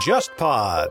[0.00, 0.88] JustPod。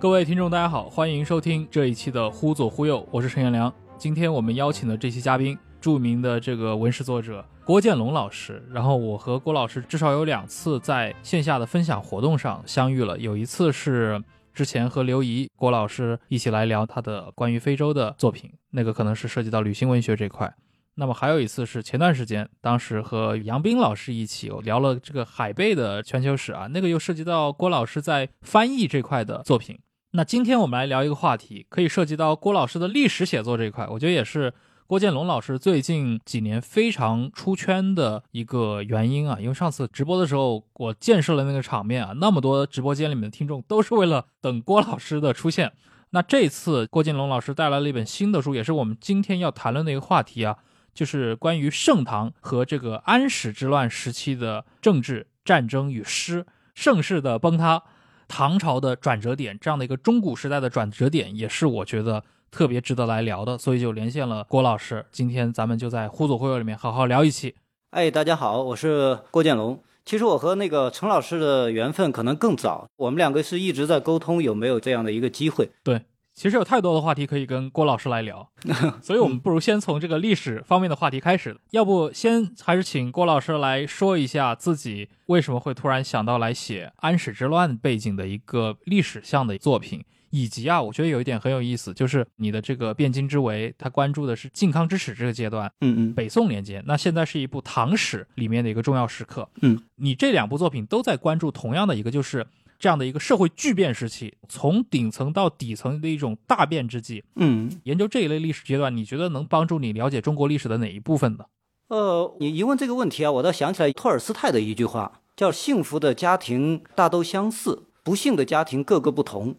[0.00, 3.70] 各位听众，大家好，欢迎收听这一期的《忽左忽右》，我是陈彦良。
[3.98, 8.66] 今天我们邀请的这期嘉宾，著名的这个文史作者郭建龙老师。
[8.70, 20.54] 然后我和郭老师至少有两次在线下的分享活动上相遇了，有一次是之前和刘怡郭老师一起来聊他的关于非洲的作品，那个可能是涉及到旅行文学这块。
[20.98, 29.78] 那么还有一次是前段时间，当时和杨斌老师一起聊了这个海贝的全球史啊，那个又涉及到郭老师在翻译这块的作品。
[30.12, 34.54] 那今天我们来聊一个话题，可以涉及到郭老师的历史写作这一块，我觉得也是
[34.86, 39.36] 郭建龙老师最近几年非常出圈的一个原因啊。
[39.38, 45.72] 因为上次直播的时候，我见识了那个场面啊，那么多直播间里面的听众都是为了等郭老师的出现。
[46.10, 50.56] 那这次郭建龙老师带来了一本新的书，也是我们今天要谈论的一个话题啊。
[50.96, 57.82] 就是关于盛唐和这个安史之乱时期的政治战争与诗，盛世的崩塌，
[58.26, 65.04] 唐朝的转折点，这样的一个中古时代的转折点，也是我觉得特别值得来聊的，所以就连线了郭老师。
[65.12, 67.54] 今天咱们就在忽左忽右里面好好聊一期。
[67.90, 69.82] 哎，大家好，我是郭建龙。
[70.06, 75.70] 其实我和那个陈老师的缘分可能更早，我们两个是一直在沟通，有没有这样的一个机会？
[75.84, 76.00] 对。
[76.36, 78.46] 其实有太多的话题可以跟郭老师来聊，
[79.00, 81.56] 所以我们不如先从这个历史方面的话题开始。
[81.70, 102.46] 要不先还是请郭老师来说一下自己为什么会突然想到来写安史之乱背景的一个历史向的作品，以及啊，我觉得有一点很有意思，就是你的这个汴京之围，它关注的是靖康之耻这个阶段，嗯嗯，北宋年间，那现在是一部唐史里面的一个重要时刻，嗯，你这两部作品都在关注同样的一个就是。
[102.78, 111.44] 这样的一个社会巨变时期，从顶层到底层的一种大变之际，嗯，研究这一类历史阶段，你觉得能帮助你了解中国历史的哪一部分呢？
[111.88, 119.56] 呃，你一问这个问题啊，我倒想起来托尔斯泰的一句话，叫“幸福的家庭大都相似，不幸的家庭各个不同”。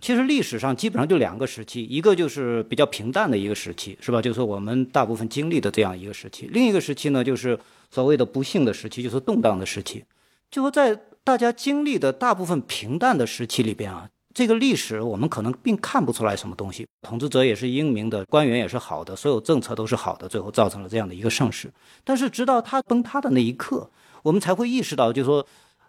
[0.00, 4.20] 其实历史上基本上就两个时期，一个就是比较平淡的一个时期，是吧？
[4.20, 7.58] 就是我们大部分经历的这样一个时期；另一个时期呢，就是
[7.90, 10.04] 所谓的不幸的时期，就是动荡的时期。
[10.50, 11.00] 就说在。
[11.24, 16.86] 大家经历的大部分平淡的时期里边啊，这个历史我们可能并看不出来什么东西。
[17.02, 21.70] 统治者也是英明的，官员也是好的，所有政策都是好的，最后造成了这样的一个盛世。
[22.02, 23.90] 但是直到它崩塌的那一刻，
[24.22, 25.46] 我们才会意识到，就是说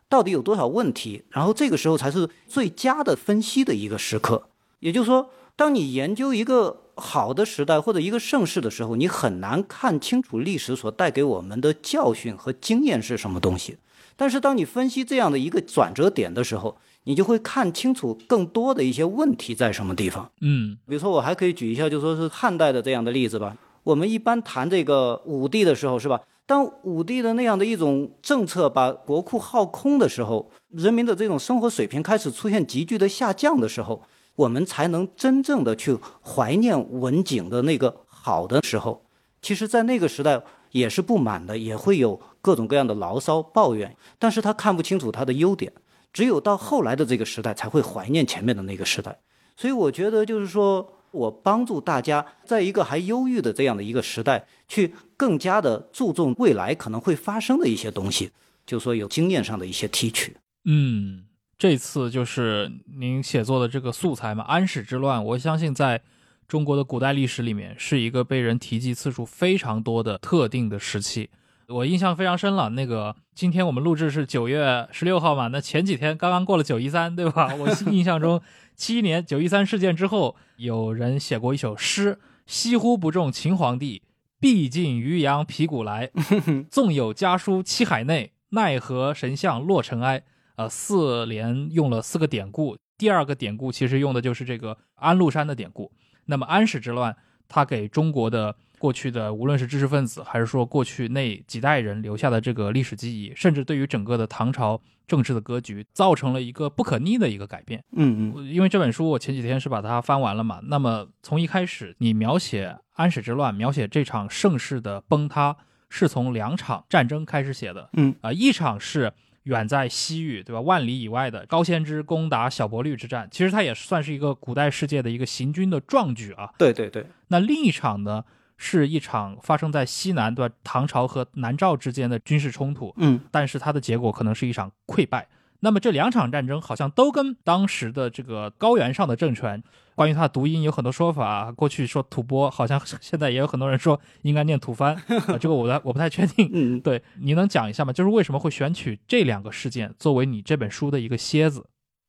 [0.10, 1.24] 到底有多少问题。
[1.30, 4.50] 然后这个时候才是最佳的分析的一个时刻。
[4.80, 13.78] 也就是说，当你研究一个好的时代或者一个盛世的时候，你很难看清楚历史所带给我们的教训和经验是什么东西。
[14.22, 16.75] 但是，当你分析这样的一个转折点的时候，
[17.06, 20.30] 你就会看清楚更多的一些问题在什么地方。
[20.41, 23.56] 嗯，比如说，我还可以举一下，就说是汉代的这样的例子吧。
[23.84, 26.19] 我们一般谈这个武帝的时候，是吧？
[26.46, 34.03] 当武帝的那样的一种政策把国库耗空的时候，人民的这种生活水平开始出现急剧的下降的时候，
[34.36, 39.06] 我们才能真正的去怀念文景的那个好的时候。
[39.41, 40.44] 其实，在那个时代。
[40.72, 45.72] 也是不满的，也会有各种各样的牢骚抱怨，但是他看不清楚他的优点，
[46.14, 49.20] 只有到后来的这个时代才会怀念前面的那个时代。
[49.56, 58.32] 所以我觉得就是说我帮助大家在一个还忧郁的这样的一个时代，去更加的注重未来可能会发生的一些东西，
[58.66, 60.38] 就说有经验上的一些提取。
[60.66, 61.24] 嗯，
[61.58, 66.02] 这次就是您写作的这个素材嘛，安史之乱，我相信在。
[66.48, 71.30] 中国的古代历史里面是一个被人提及次数非常多的特定的时期，
[71.69, 72.69] 我印象非常深了。
[72.69, 77.53] 那个今天我们录制是九月十六号嘛，那前几天刚刚过了九一三，对吧？
[77.56, 78.41] 我印象中
[78.75, 84.02] 七一年九一三事件之后，有人写过一首诗：“西乎不中秦皇帝，
[84.40, 86.09] 毕竟渔阳鼙鼓来。
[86.72, 90.24] 纵有家书七海内，奈何神像落尘埃。”
[90.57, 95.90] 呃，四连用了四个典故，第二个典故其实用的就是这个安禄山的典故。
[96.25, 97.16] 那么安史之乱，
[97.50, 107.84] 它给中国的过去的无论是知识分子，还是说过去那几代人留下的这个历史记忆，甚至对于整个的唐朝政治的格局，造成了一个不可逆的一个改变。
[107.98, 110.62] 嗯嗯，因为这本书我前几天是把它翻完了嘛。
[110.63, 115.57] 那么从一开始，你描写安史之乱，描写这场盛世的崩塌，
[115.90, 117.90] 是从两场战争开始写的。
[117.94, 119.12] 嗯啊，一场是。
[119.50, 120.62] 远在西域，对吧？
[120.62, 126.50] 万里以外的高仙芝攻打小勃律之战，其实它也算是一个古代世界的一个行军的壮举啊。
[126.57, 127.06] 对对对。
[127.28, 128.24] 那另一场呢，
[128.57, 130.56] 是一场发生在西南，对吧？
[130.63, 132.94] 唐朝和南诏之间的军事冲突。
[132.98, 133.19] 嗯。
[133.31, 135.28] 但是它的结果可能是一场溃败。
[135.62, 139.62] 那么这两场战争好像都跟当时的这个高原上的政权，
[140.00, 141.51] 关于它的读音有很多说法。
[141.51, 144.96] 过去说吐蕃，好像现在也有很多人说应该念吐蕃，
[145.28, 146.50] 啊，这个我我不太确定。
[146.54, 147.92] 嗯，对，你能讲一下吗？
[147.92, 151.66] 就是为什么会选取这两个事件作为你这本书的一个楔子？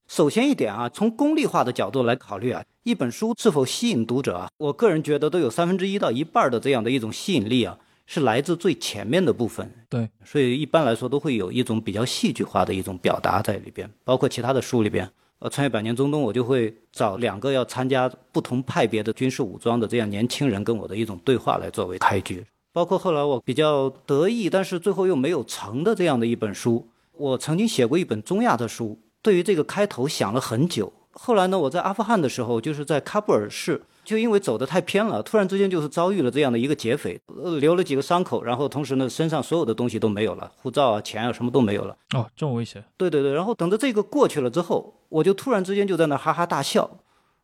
[0.07, 7.77] 首先一点啊，从功利化的角度来考虑啊，一本书是否吸引读者啊，我个人觉得都有三分之一到一半的这样的一种吸引力啊。
[8.07, 15.09] 是来自最前面的部分，对，所以一般来说都会有一种比较戏剧化的一种表达在里边，包括其他的书里边，
[15.41, 33.81] 呃，穿越百年中东，我就会找两个要参加不同派别的军事武装的这样年轻人跟我的一种对话来作为开局，包括后来我比较得意，但是最后又没有成的这样的一本书，我曾经写过一本中亚的书，对于这个开头想了很久，后来呢，我在阿富汗的时候，就是在喀布尔市。
[34.05, 41.97] 就因为走得太偏了，突然之间就是遭遇了这样的一个劫匪，呃，留了几个伤口，然后同时呢，身上所有的东西都没有了，护照啊、钱啊，什么都没有了。
[42.15, 42.83] 哦，这么危险？
[42.97, 43.33] 对对对。
[43.33, 46.99] 然后等着这个过去了之后，我就突然之间就在那哈哈大笑。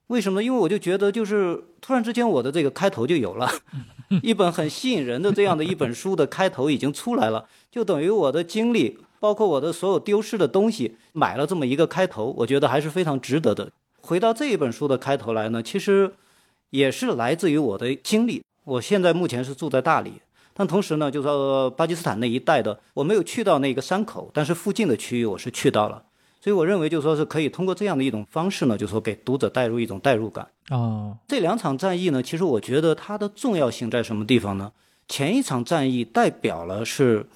[0.09, 0.43] 为什么？
[0.43, 3.49] 因为我就觉得，就是突然之间我的这个开头就有了，
[4.23, 13.71] 一本很吸引人的这样的一本书的开头已经出来了，就等于我的经历，包括我的所有丢失的东西，买了这么一个开头，我觉得还是非常值得的。
[14.01, 16.13] 回到这一本书的开头来呢，其实。
[16.71, 18.43] 也是来自于我的经历。
[18.65, 20.15] 我现在目前是住在大理，
[20.53, 26.03] 但同时呢，就说巴基斯坦那一带的，我没有去到那个山口，但是附近的区域我是去到了。
[26.41, 30.47] 所以我认为，就说是可以通过这样的一种方式呢，就说给读者带入一种代入感。
[30.71, 34.73] 哦，这两场战役呢，其实我觉得它的重要性在什么地方呢？
[35.09, 37.27] 前一场战役代表了是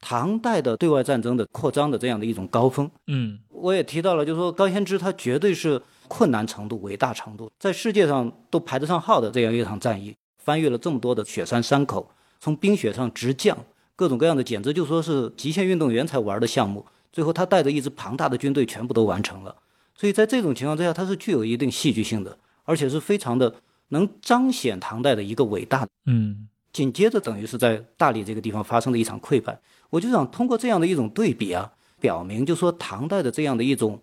[0.00, 2.90] 唐代的对外战争的扩张的这样的一种高峰。
[3.06, 5.80] 嗯，我也提到了，就是说高仙芝他绝对是。
[6.10, 12.10] 困难程度、伟大程度，在世界上都排得上号的这样一场战役，翻越了这么多的雪山山口，
[12.40, 13.56] 从冰雪上直降，
[13.94, 16.84] 各种各样的，简直就说是极限运动员才玩的项目。
[17.12, 19.54] 最后他带着一支庞大的军队全部都完成了。
[19.94, 23.54] 所以在这种情况之下，它是具有一定戏剧性的，而且是非常的
[23.90, 25.86] 能彰显唐代的一个伟大。
[26.06, 29.56] 嗯，紧接着等于是在大理这个地方发生的一场溃败，
[29.90, 31.70] 我就想通过这样的一种对比啊，
[32.00, 34.02] 表明就说唐代的这样的一种。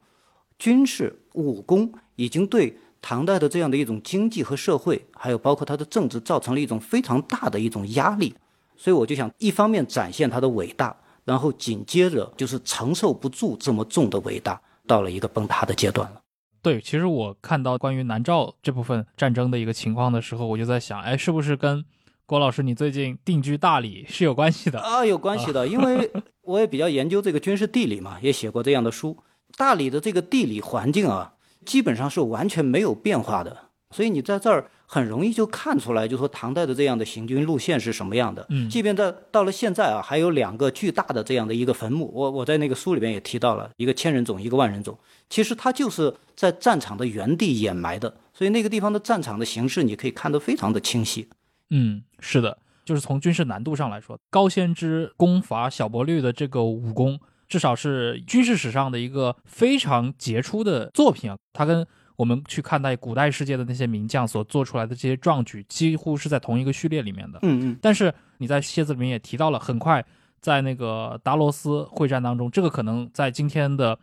[0.57, 8.33] 军事武功已经对唐代的这样的一种经济和社会，还有包括它的政治，造成了一种非常大的一种压力。
[8.75, 10.95] 所以我就想，一方面展现他的伟大，
[11.25, 16.21] 然后紧接着就是承受不住这么重的伟大，到了一个崩塌的阶段了。
[16.61, 21.85] 对，其实我看到关于南诏这部分战争的一个情况的时候，我就在想，哎，是不是跟
[22.25, 25.05] 郭老师你最近定居大理是有关系的啊？
[25.05, 26.11] 有关系的， 因为
[26.41, 29.17] 我也比较研究这个军事地理嘛，也写过这样的书。
[29.55, 31.33] 大理的这个地理环境啊，
[31.65, 38.45] 基本上是完全没有变化的，所以你在这儿很容易就看出来，就说唐代的这样的行军路线是什么样的。
[38.49, 44.97] 嗯，即便在到了现在啊，还有两个巨大的这样的一个坟墓，我我在那个书里边也提到了，一个千人冢，一个万人冢，
[45.29, 51.27] 其实它就是在战场的原地掩埋的，所以那个地方的战场的形式你可以看得非常的清晰。
[51.69, 57.19] 嗯，是的，就是从军事难度上来说，高仙芝攻伐小波律的这个武功。
[57.47, 61.37] 至少是军事史上的一个非常杰出的作品啊！
[61.53, 61.85] 它跟
[62.15, 67.39] 我们去看待古代世界的那些名将所做出来的这些壮举，几乎是在同一个序列里面的。
[67.43, 67.79] 嗯嗯。
[67.81, 70.03] 但是你在蝎子里面也提到了，很快
[70.39, 73.97] 在那个达罗斯会战当中，这个可能在今天的。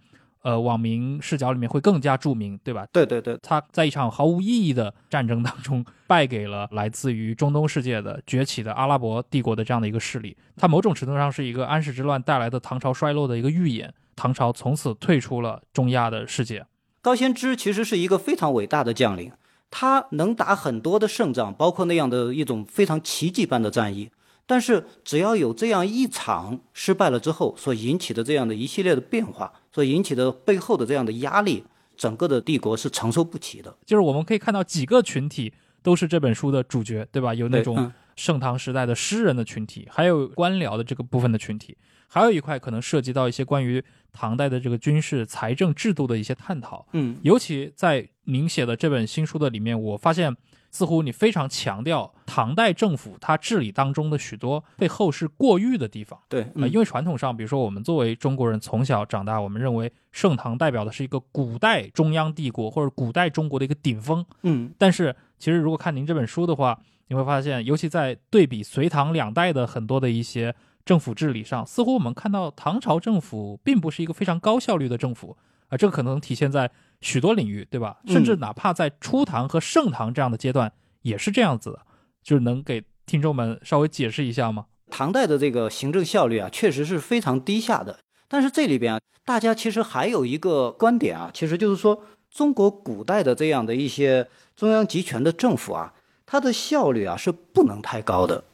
[0.45, 2.87] 呃，网民视角里面会更加著名，对吧？
[2.93, 10.37] 对对对，他在一场毫无意义的战争当中败给了来自于中东世界的崛起的阿拉伯帝国的这样的一个势力。
[10.55, 13.93] 他某种程度上是一个安史之乱带来的唐朝衰落的一个预演。
[14.15, 16.67] 唐朝从此退出了中亚的世界。
[17.01, 19.33] 高仙芝其实是一个非常伟大的将领，
[19.71, 24.11] 他能打很多的胜仗，包括那样的一种非常奇迹般的战役。
[24.47, 31.65] 但是只要有这样一场失败了之后所引起的这样的一系列的变化，所引起的背后的这样的压力，
[31.97, 33.75] 整个的帝国是承受不起的。
[33.87, 37.33] 就是我们可以看到几个群体都是这本书的主角，对吧？
[37.33, 43.83] 有那种盛唐时代的诗人的群体，还有官僚的这个部分的群体，还有一块可能涉及到一些关于
[44.13, 46.87] 唐代的这个军事财政制度的一些探讨。
[46.93, 50.37] 嗯，尤其在您写的这本新书的里面，我发现。
[50.75, 56.19] 似乎你非常强调唐代政府它治理当中的许多被后世过誉的地方。
[56.29, 64.27] 对，啊，因为传统上，比如说我们作为中国人从小长大，我们认为盛唐代表的是一个古代中央帝国或者古代中国的一个顶峰。
[64.43, 66.77] 嗯，但是其实如果看您这本书的话，
[67.07, 70.53] 你会发现，尤其在对比隋唐两代的很多的一些
[70.85, 75.37] 政府治理上，似乎我们看到唐朝政府并不是一个非常高效率的政府。
[75.75, 76.71] 啊，这个可能体现在。
[77.01, 77.99] 许多领域，对吧？
[78.07, 81.83] 甚至哪怕在初唐和盛唐这样的阶段，也是这样子的。
[82.23, 84.65] 就是能给听众们稍微解释一下吗？
[84.89, 87.99] 唐代的这个行政效率啊，确实是非常低下的。
[88.27, 94.27] 但是这里边啊，大家其实还有一个观点啊，其实就是说，中国古代的这样的一些
[94.57, 95.93] 中央集权的政府啊，
[96.25, 98.45] 它的效率啊是不能太高的。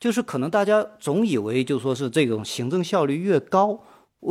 [0.00, 3.84] 就是可能大家总以为就说是这种行政效率越高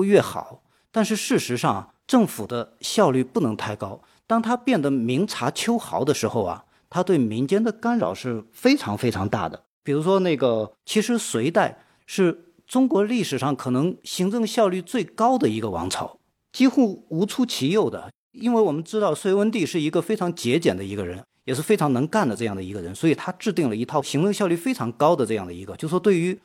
[0.03, 4.01] 越好，但是事实上政府的效率不能太高。
[4.25, 9.65] 当他变得明察秋毫的时候啊，他对民间的干扰是非常非常大的。
[9.83, 16.17] 比如说那个，其实隋代是中国历史上可能行政效率最高的一个王朝，
[16.51, 18.09] 几乎无出其右的。
[18.31, 21.23] 因为我们知道隋文帝是一个非常节俭的一个人。
[21.45, 26.37] 也是非常能干的这样的一个人，所以他制定了一套行政效率非常高的这样的一个，就是说对于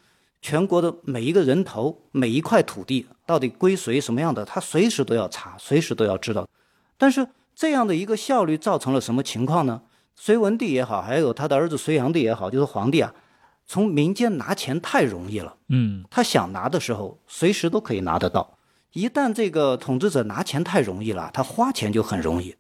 [0.43, 6.47] 全国的每一个人头、每一块土地到底归谁什么样的，他随时都要查，随时都要知道。
[6.99, 9.83] 但是这样的一个效率造成了什么情况呢？
[10.17, 13.15] 隋文帝也好，还有他的儿子隋炀帝也好，就是皇帝啊，
[13.67, 15.57] 从民间拿钱太容易了。
[15.69, 18.59] 嗯，他想拿的时候，随时都可以拿得到。
[18.93, 22.55] 一旦这个统治者拿钱太容易了，他花钱就很容易。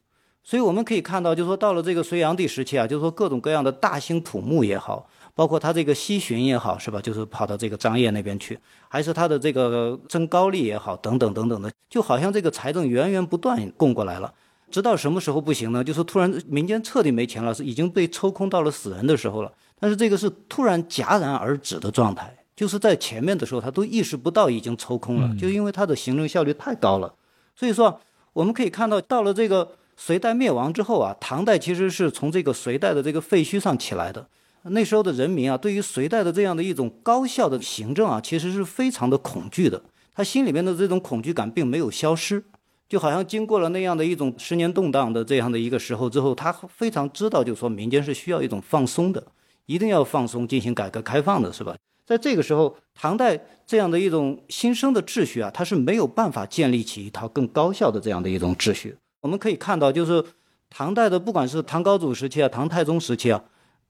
[0.44, 7.00] 所以我们可以看到，就是说到了这个隋炀帝时期啊，就是说各种各样的大兴土木也好，包括他这个西巡也好，是吧？
[7.00, 8.58] 就是跑到这个张掖那边去，
[8.88, 14.32] 还是他的这个征高丽也好，等等等等的，就好像这个财政源源不断供过来了。
[14.70, 15.82] 直到什么时候不行呢？
[15.82, 19.52] 就是突然民间彻底没钱了，是已经被抽空到了死人的时候了。
[19.78, 27.14] 但是这个是突然戛然而止的状态，就是在前面的时候他都意识不到已经抽空了，就因为他的行政效率太高了。
[27.56, 28.00] 所以说
[28.32, 29.76] 我们可以看到，到了这个。
[29.94, 34.26] 隋代灭亡之后啊，唐代其实是从这个隋代的这个废墟上起来的。
[34.70, 39.82] 那时候的人民啊，对于隋代的这样的一种高效的行政啊，其实是非常的恐惧的。
[40.14, 42.44] 他心里面的这种恐惧感并没有消失，
[42.88, 49.26] 就好像经过了那样的一种十年动荡的这样的一个时候之后，他非常知道，就是说民间是需要一种放松的，
[49.66, 51.74] 一定要放松进行改革开放的，是吧？
[52.04, 58.94] 在这个时候，唐代这样的一种新生的秩序啊，它是没有办法建立起一套更高效的这样的一种秩序。
[59.20, 60.22] 我们可以看到，就是
[60.68, 63.42] 唐代的，不管是唐高祖时期啊，唐太宗时期啊，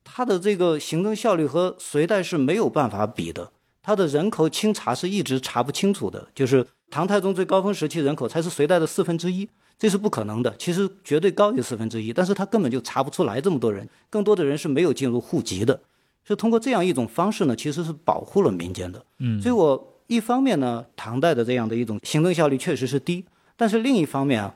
[0.03, 3.51] 他的这个行政效率和隋代是没有办法比的。
[3.81, 10.55] 他的人口清查是一直查不清楚的，就是唐太宗最高峰时期人口才是隋代的四分之一，这是不可能的。
[10.57, 15.79] 其实绝对高于四分之一，但是他根本就查不出来这么多人，更多的人是没有进入户籍的。
[16.25, 19.05] 是通过这样一种方式呢，其实是保护了民间的。
[19.19, 23.25] 嗯，所以我一方面呢，唐代的这样的一种行政效率确实是低，
[23.57, 24.55] 但是另一方面啊。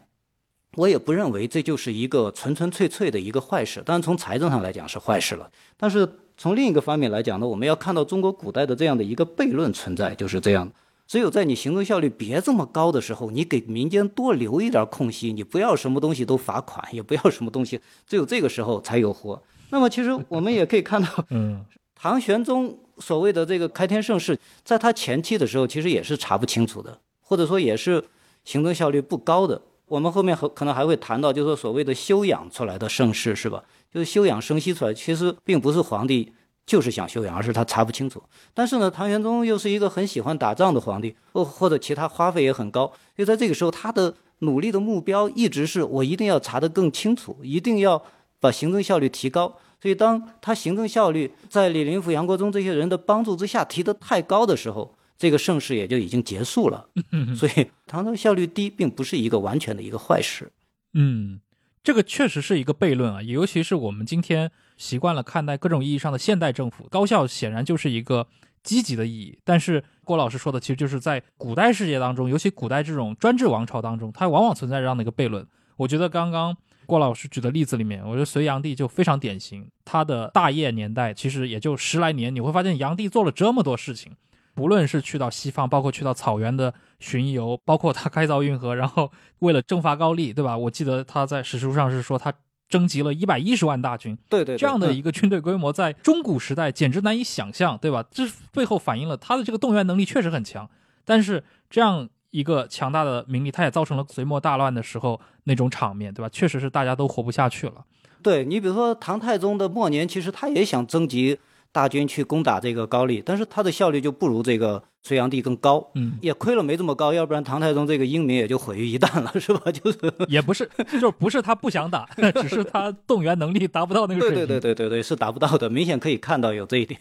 [0.75, 5.49] 我也不认为这就是一个纯纯粹粹的一个坏事，当然从财政上来讲是坏事了。
[5.75, 6.07] 但是
[6.37, 10.71] 从另一个方面来讲呢，我们要看到中国古代的这样的一个悖论存在，就是这样：
[11.07, 19.41] 只有在你行政效率别这么高的时候，你给民间多留一点空隙，你不要什么东西都罚款，也不要什么东西，只有这个时候才有活。
[19.71, 28.03] 那么其实我们也可以看到，嗯， 唐玄宗所谓的这个开天盛世，在他前期的时候其实也是查不清楚的，或者说也是
[28.43, 29.59] 行政效率不高的。
[29.87, 33.63] 我们后面可能还会谈到，就是说所谓的修养出来的盛世，是吧？
[33.93, 36.33] 就是休养生息出来，其实并不是皇帝
[36.65, 38.21] 就是想休养，而是他查不清楚。
[38.53, 48.03] 但是呢，唐玄宗又是一个很喜欢打仗的皇帝，或或者其他花费也很高，就在这个时候，他的努力的目标一直是我一定要查得更清楚，一定要
[48.41, 49.55] 把行政效率提高。
[49.81, 56.87] 所以，当他行政效率在李林甫、杨国忠这些人的帮助之下提得太高的时候，这个盛世也就已经结束了，
[57.35, 60.51] 所以唐朝效率低并不是一个完全的一个坏事。
[60.93, 61.41] 嗯，
[61.83, 68.27] 这个确实是一个悖论啊，尤其是我们今天习惯了看待各种意义上的现代政府，高效显然就是一个
[68.61, 69.39] 积极的意义。
[69.43, 75.47] 但是郭老师说的，其实就是在古代世界当中，尤其古代这种专制王朝当中，它往往存在这样的一个悖论。
[75.77, 76.55] 我觉得刚刚
[76.85, 84.11] 郭老师举的例子里面，我觉得隋炀帝就非常典型，他的大业年代其实也就十来年，你会发现炀帝做了这么多事情。
[84.57, 90.57] 不论是去到西方，包括去到草原的巡游，包括他开凿运河，然后为了征伐高丽，对吧？
[90.57, 92.33] 我记得他在史书上是说他
[92.67, 98.03] 征集了一百一十万大军，对对，这样的一个军队规模，在中古时代简直难以想象，对吧？
[98.09, 100.67] 这背后反映了他的这个动员能力确实很强。
[101.05, 106.29] 但是这样一个强大的名利，他也造成了隋末大乱的时候那种场面，对吧？
[106.29, 107.85] 确实是大家都活不下去了。
[108.23, 111.37] 对你比如说唐太宗的末年，其实他也想征集。
[111.71, 119.69] 大军去攻打这个高丽，但是他的效率就不如这个隋炀帝更高，嗯，也亏了没这么高，要不然唐太宗这个英明也就毁于一旦了，是吧？
[119.71, 119.97] 就是
[120.27, 122.07] 也不是，就是不是他不想打，
[122.41, 124.37] 只是他动员能力达不到那个水平。
[124.39, 126.99] 对对对对对对，是达不到的，明显可以看到有这一点。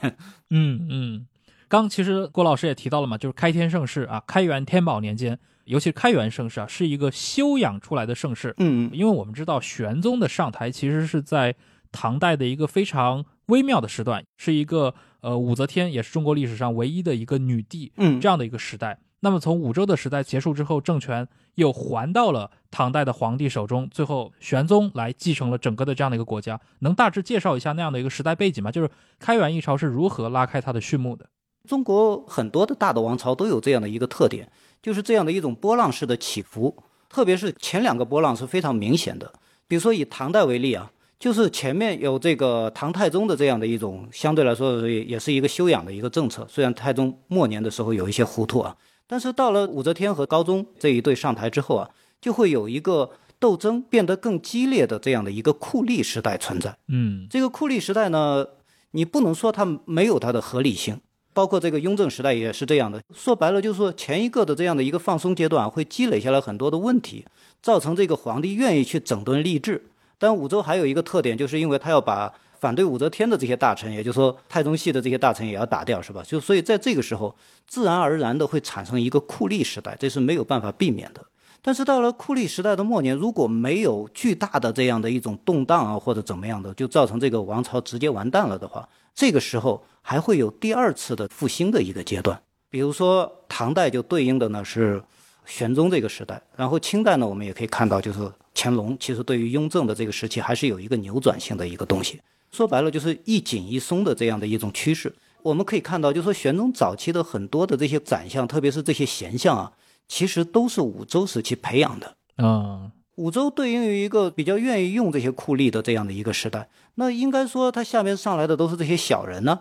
[0.51, 1.27] 嗯嗯，
[1.69, 8.55] 刚其实郭老师也提到了嘛，就是开天盛世啊，开元天宝年间，尤其开元盛世啊，是一个修养出来的盛世。
[8.59, 11.55] 嗯，因为我们知道玄宗的上台其实是在
[11.91, 13.25] 唐代的一个非常。
[13.47, 18.99] 微妙的时段，是一个呃武则天也是中国历史上唯一的一个女帝，嗯，这样的一个时代。
[19.21, 26.61] 那么从武周的时代结束之后，政权又还到了唐代的皇帝手中，最后玄宗来继承了整个的这样的一个国家。
[26.81, 28.71] 能大致介绍一下那样的一个时代背景吗？
[28.71, 31.27] 就是开元一朝是如何拉开它的序幕的？
[31.67, 34.49] 中国很多的大的王朝都有这样的一个特点，
[34.83, 39.33] 就是这样的一种波浪式的起伏，特别是前两个波浪是非常明显的。
[39.67, 48.77] 比如说以唐代为例啊，就是前面有这个唐太宗的这样的一种相对来说也是一个修养的一个政策，虽然太宗末年的时候有一些糊涂啊。
[49.07, 51.89] 但是到了武则天和高宗这一对上台之后啊，
[52.21, 53.09] 就会有一个
[53.39, 56.77] 斗争变得更激烈的这样的一个酷吏时代存在。
[56.89, 58.45] 嗯，这个酷吏时代呢，
[58.91, 61.01] 你不能说它没有它的合理性，
[61.33, 63.01] 包括这个雍正时代也是这样的。
[63.15, 67.25] 说白了，就是说前一个的这样的一个放松阶段会积累下来很多的问题，
[67.63, 69.87] 造成这个皇帝愿意去整顿吏治。
[70.19, 72.33] 但武周还有一个特点，就是因为他要把。
[72.59, 76.23] 反对武则天的这些大臣，也就是说太宗系的这些大臣也要打掉，是吧？
[76.27, 77.33] 就所以在这个时候，
[77.69, 81.23] 自然而然的会产生一个酷吏时代，这是没有办法避免的。
[81.61, 92.41] 但是到了酷吏时代的末年，如果没有巨大的这样的一种动荡啊，或者怎么样的，就造成这个王朝直接完蛋了的话，这个时候还会有第二次的复兴的一个阶段。
[92.71, 95.01] 比如说唐代就对应的呢是
[95.47, 102.21] 玄宗这个时代，然后清代呢，我们也可以看到就是乾隆，其实对于雍正的这个时期还是有一个扭转性的一个东西。
[102.53, 105.15] 说白了就是一紧一松的这样的一种趋势。
[105.43, 109.73] 我们可以看到，就是说玄宗早期的很多的这些宰相，特别是这些贤相啊，
[110.09, 112.91] 其实都是武周时期培养的啊。
[113.17, 119.61] 武周对应于一个比较愿意用这些酷吏的这样的一个时代，那应该说他下面上来的都是这些小人呢。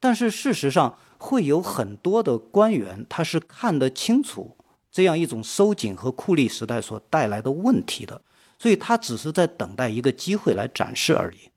[0.00, 4.56] 但是事实上会有很多的官员，他是看得清楚
[4.94, 8.22] 这样一种收紧和酷吏时代所带来的问题的，
[8.60, 11.50] 所以他只是在等待一个机会来展示而已。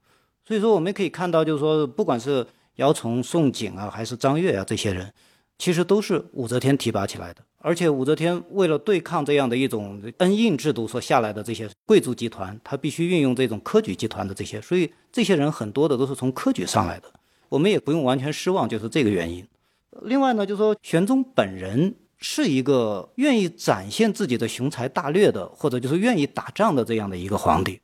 [0.44, 5.14] 所以说，我们可以看到，就是说，不管是姚崇、宋璟啊，还是张悦啊，这些人，
[5.60, 7.44] 其实都是武则天提拔起来的。
[7.60, 17.12] 而且，武则天为了对抗这样的一种恩印制度所下来的这些贵族集团，他必须运用这种科举集团的这些，所以这些人很多的都是从科举上来的。
[17.50, 19.46] 我们也不用完全失望，就是这个原因。
[20.02, 27.80] 另外呢，就是说，玄宗本人是一个愿意展现自己的雄才大略的，或者就是愿意打仗的这样的一个皇帝。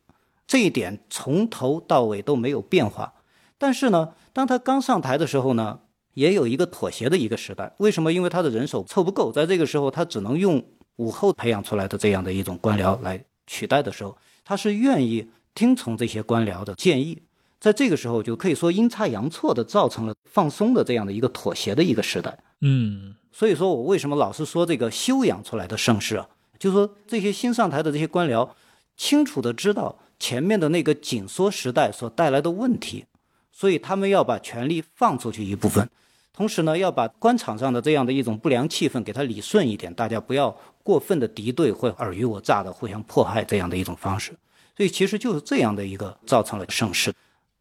[0.46, 3.14] 这一点从头到尾都没有变化，
[3.56, 5.80] 但是呢，当他刚上台的时候呢，
[6.12, 7.72] 也有一个妥协的一个时代。
[7.78, 8.12] 为什么？
[8.12, 10.62] 因为他的人手凑不够，在这个时候，他只能用
[10.96, 17.22] 武后培养出来的这样的一种官僚来取代的时候，他是愿意听从这些官僚的建议。
[17.58, 22.38] 在这个时候，就可以说阴差阳错的造成了放松的这样的一个妥协的一个时代。
[22.60, 26.28] 嗯，所以说我为什么老是说这个修养出来的盛世啊？
[26.58, 28.48] 就是说这些新上台的这些官僚，
[28.96, 29.98] 清楚的知道。
[30.16, 33.04] 前面的那个紧缩时代所带来的问题，
[33.52, 35.86] 所以他们要把权力放出去一部分，
[36.32, 44.30] 同时呢，要把官场上的这样的一种不良气氛给它理顺一点，大家不要过分的敌对或尔虞我诈的互相迫害这样的一种方式。
[44.76, 47.12] 所以其实就是这样的一个造成了盛世，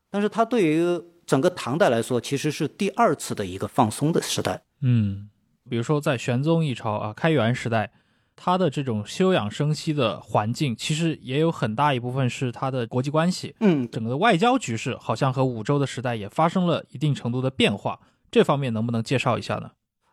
[0.09, 4.61] 但是它对于整个唐代来说，其实是第二次的一个放松的时代。
[4.81, 5.27] 嗯，
[5.69, 7.91] 比如说在玄宗一朝啊，开元时代。
[8.35, 13.55] 他的这种休养生息的环境，其实也有很大一部分是他的国际关系。
[13.59, 17.99] 嗯，整个的外交局势好像和武周的时代也发生了一定程度的变化。
[18.31, 19.69] 这方面能不能介绍一下呢？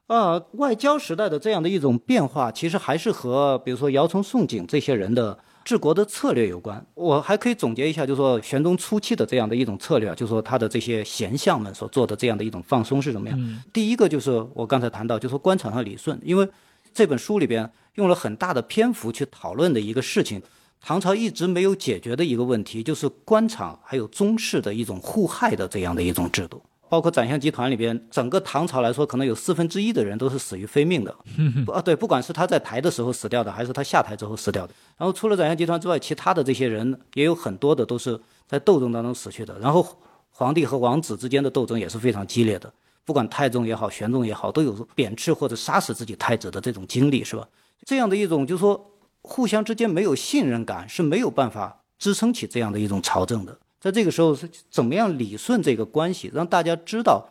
[0.09, 6.85] 呃，外交时代的这样的一种变化，其实还是和比如说姚崇、宋璟这些人的治国的策略有关。
[6.95, 13.63] 我还可以总结一下，就是说玄宗初期的这样的一种策略，就是说他的这些贤相们所做的这样的一种放松是怎么样？
[13.73, 16.49] 第一个就是我刚才谈到，就是说官场上理顺，因为
[16.95, 17.71] 这本书里边。
[17.97, 20.41] 用了很大的篇幅去讨论的一个事情，
[20.81, 26.63] 唐朝一直没有解决的一个问题，就是官场还有宗室的一种互害的这样的一种制度。
[26.91, 31.15] 包括宰相集团里边，整个唐朝来说，可能有四分之一的人都是死于非命的。
[31.73, 34.75] 啊，对，不管是他在台的时候死掉的，还是他下台之后死掉的。
[34.99, 39.57] 然后除了宰相集团之外，其他的这些人也有很多的都是在斗争当中死去的。
[39.61, 39.87] 然后
[40.31, 42.73] 皇帝和王子之间的斗争也是非常激烈的，
[43.05, 47.47] 不管太宗也好，玄宗也好，都有贬斥或者杀死自己太子的这种经历，是吧？
[47.87, 48.91] 这样的一种，就是说，
[49.23, 53.57] 互相之间没有信任感，是没有办法支撑起这样的一种朝政的。
[53.81, 57.31] 在这个时候，是怎么样理顺这个关系，让大家知道，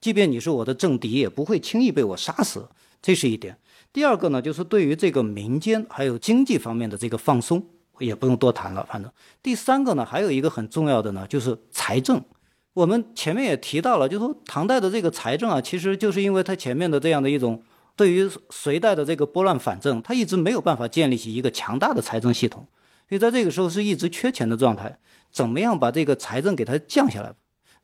[0.00, 2.68] 即便你是我的政敌，也不会轻易被我杀死。
[3.00, 3.56] 这是一点。
[3.92, 7.64] 第二个呢，就是对于这个民间还有经济方面的这个放松，
[8.00, 8.84] 也不用多谈了。
[8.90, 9.10] 反正
[9.42, 12.20] 第三个呢，还有一个很重要的呢，就是财政。
[12.72, 17.62] 我们前面也提到了，就是说唐代的这个财政啊，其实就是因为它前面的这样的一种。
[17.96, 22.66] 对于隋代的这个拨乱反正，它一直没有办法建立起一个强大的财政系统，
[23.08, 24.98] 所以在这个时候是一直缺钱的状态。
[25.34, 27.34] 怎么样把这个财政给它降下来？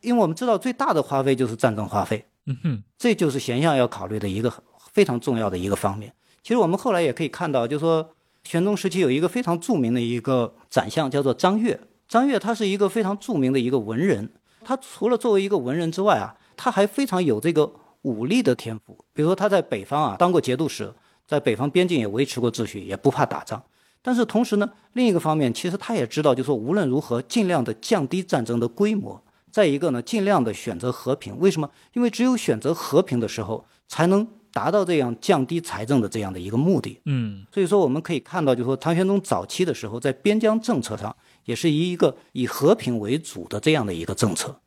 [0.01, 4.51] 因为我们知道最大的花费就是战争花费，嗯哼，这就是贤相要考虑的一个
[4.93, 6.15] 非常重要的一个方面。
[6.43, 11.79] 其实我们后来也可以看到，就是说玄宗时期有一个非常著名的一个宰相叫做张悦。
[12.09, 14.31] 张悦他是一个非常著名的一个文人，
[14.65, 17.71] 他除了作为一个文人之外啊，他还非常有这个
[18.03, 18.97] 武力的天赋。
[19.13, 20.95] 比如说他在北方啊当过节度使，
[21.27, 23.63] 在北方边境也维持过秩序，也不怕打仗。
[24.03, 29.23] 但是同时呢，另一个方面，其实他也知道，就是说无论如何尽量的降低战争的规模。
[29.51, 31.37] 再一个呢，尽量的选择和平。
[31.41, 31.69] 为什么？
[31.93, 37.01] 因为只有选择和平的时候，才能达到这样降低财政的这样的一个目的。
[37.07, 41.15] 嗯，所以说我们可以看到，就是说唐玄宗早期的时候，在边疆政策上
[41.47, 44.61] 也是以一个以和平为主的这样的一个政策。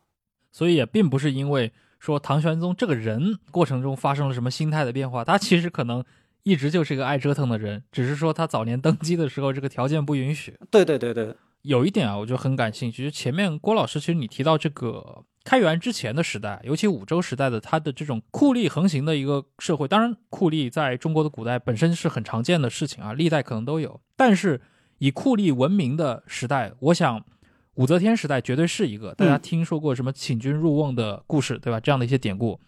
[0.51, 6.03] 所以也并不是因为说唐玄宗这个人过程中发生了什么心态的变化，他其实可能
[6.43, 10.57] 一直就是一个爱折腾的人，只是说他早年登基的时候这个条件不允许。
[10.69, 11.35] 对对对对。
[11.63, 24.01] 有一点啊，我就很感兴趣，就前面郭老师其实你提到这个开元之前的时代，尤其武周时代的它的这种酷吏横行的一个社会，当然酷吏在中国的古代本身是很常见的事情啊，历代可能都有。
[24.17, 24.59] 但是
[24.97, 27.23] 以酷吏闻名的时代，我想
[27.75, 29.15] 武则天时代绝对是一个。
[29.15, 31.79] 大家听说过什么请君入瓮的故事，对吧？
[31.79, 32.59] 这样的一些典故。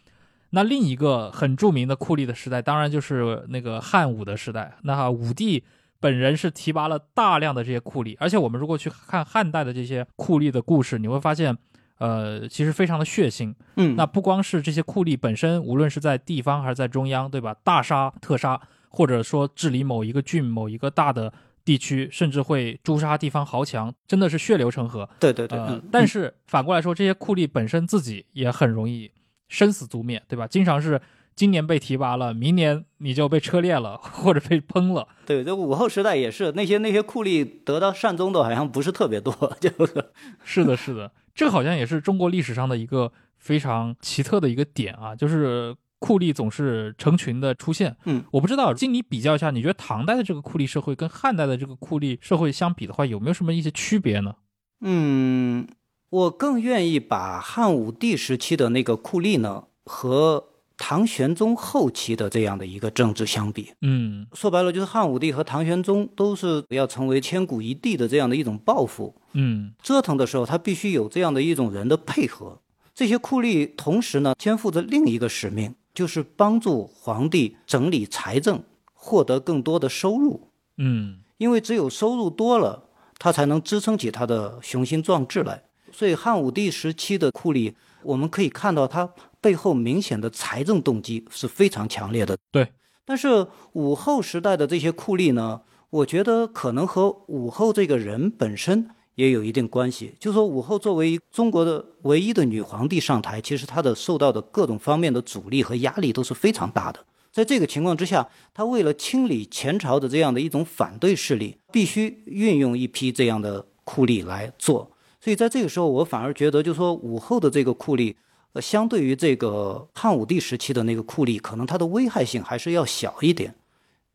[0.55, 4.77] 那另一个很著名的酷吏的时代，当然就是那个汉武的时代。
[4.81, 5.63] 那武帝。
[5.97, 11.57] 本人是提拔了大量的这些酷吏，而且我们如果去看汉代的这些酷吏的故事，你会发现，
[11.97, 13.55] 呃，其实非常的血腥。
[13.77, 17.55] 嗯，那不光是这些酷吏本身，无论是在地方还是在中央，对吧？
[17.63, 25.09] 大杀特杀，或者说治理某一个郡、某一个大的地区，甚至会诛杀地方豪强，真的是血流成河。
[25.19, 25.57] 对对对。
[25.91, 29.09] 但是反过来说，这些酷吏本身自己也很容易
[29.55, 30.45] 生死族灭，对吧？
[30.45, 31.01] 经常是。
[31.37, 35.05] 今年被提拔了，明年你就被车裂了，或者被烹了。
[35.25, 40.11] 对，这武后时代也是，那些那些酷吏得到善终的，好像不是特别多，就是
[40.45, 47.93] 是的，是的，这个好像也是中国历史上的一个非常奇特的一个点啊，就是酷吏总是成群的出现。
[48.05, 54.33] 嗯，我不知道，经你比较一下，你觉得唐代的这个酷吏社会跟汉代的这个酷吏社会相比的话，有没有什么一些区别呢？
[54.79, 55.67] 嗯，
[56.09, 60.49] 我更愿意把汉武帝时期的那个酷吏呢和。
[60.77, 72.59] 唐玄宗后期的这样的一个政治相比，嗯，说白了就是汉武帝和唐玄宗都是要成为千古一帝的这样的一种抱负，嗯，折腾的时候他必须有这样的一种人的配合。
[72.93, 82.83] 这些酷吏同时呢肩负着另一个使命，就是帮助皇帝整理财政，获得更多的收入，嗯，因为只有收入多了，
[83.17, 85.63] 他才能支撑起他的雄心壮志来。
[85.95, 89.09] 所以汉武帝时期的酷吏，我们可以看到他。
[89.39, 92.35] 背后明显的财政动机是非常强烈的。
[92.51, 92.67] 对，
[93.05, 100.15] 但是武后时代的这些酷吏呢，我觉得可能和武后这个人本身也有一定关系。
[100.19, 107.05] 就说武后作为中国的唯一的女皇帝上台，其实她的受到的各种方面的阻力和压力都是非常大的。
[107.31, 114.89] 在这个情况之下，她为了清理前朝的这样的一种反对势力，必须运用一批这样的酷吏来做。
[115.25, 118.13] 所以在这个时候，我反而觉得，就说武后的这个酷吏。
[118.53, 123.55] 呃，相对于这个汉武帝时期的那个酷吏，可能它的危害性还是要小一点。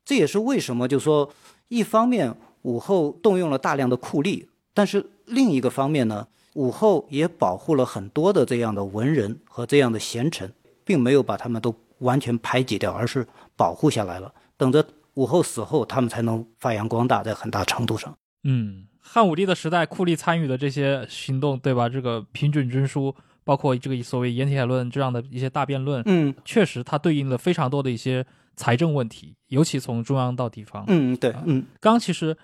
[0.05, 1.29] 这也是为什么，就说
[1.67, 10.49] 一方面武后动用了大量的酷吏，但是另一个方面呢，武后也保护了很多的这样的文人和这样的贤臣，
[10.85, 14.33] 并没有把他们都完全排挤掉，而是保护下来了。
[14.55, 18.17] 等着武后死后，他们才能发扬光大，在很大程度上。
[18.45, 21.89] 嗯，汉武帝的时代，酷吏参与的这些行动，对吧？
[21.89, 23.13] 这个平准军书。
[23.43, 28.23] 包括这个所谓盐铁论这样的一些大辩论，嗯，确实它对应了非常多的一些
[28.55, 32.37] 财政问题，尤其从中央到地方，嗯，对，嗯，刚其实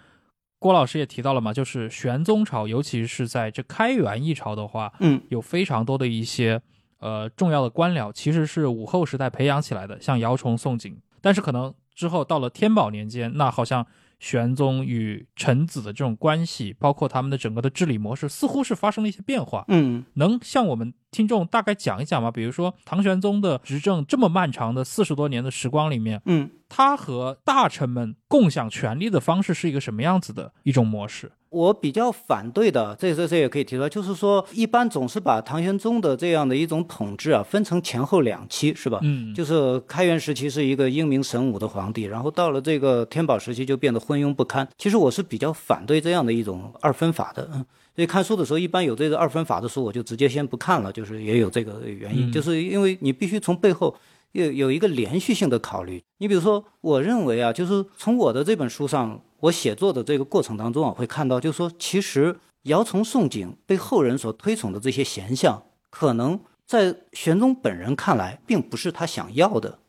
[0.58, 6.60] 郭老师也提到了嘛，就是玄宗朝，尤其是在这开元一朝的话，嗯，有非常多的一些
[7.00, 13.86] 呃重要的官僚，其实是武后时代培养起来的，像姚崇、宋璟，但是可能之后到了天宝年间，那好像。
[14.20, 19.66] 玄宗与臣子的这种关系，包括他们的整个的治理模式，似乎是发生了一些变化。
[19.68, 22.32] 嗯，能向我们听众大概讲一讲吗？
[22.32, 31.32] 比如说唐玄宗的执政这么漫长的四十多年的时光里面，嗯，他和大臣们共享权力的方式是一个什么样子的一种模式？
[31.50, 39.00] 我比较反对的，这这这也可以提出来，就是说，一般总是把唐玄宗的这样的一种统治啊，分成前后两期，是吧？
[39.04, 44.68] 嗯，就是开元时期是一个英明神武的皇帝，然后到了这个天宝时期就变得昏庸不堪。
[44.78, 53.96] 其实我是比较反对这样的一种二分法的，嗯，所以看书的时候，一般有这个二分法的书，我就直接先不看了，就是也有这个原因，就是因为你必须从背后。
[54.38, 69.80] 有有一个连续性的考虑，你比如说，我认为啊，就是从我的这本书上，我写作的这个过程当中啊，会看到，就是说，其实姚崇、宋璟被后人所推崇的这些贤相，可能在玄宗本人看来，并不是他想要的。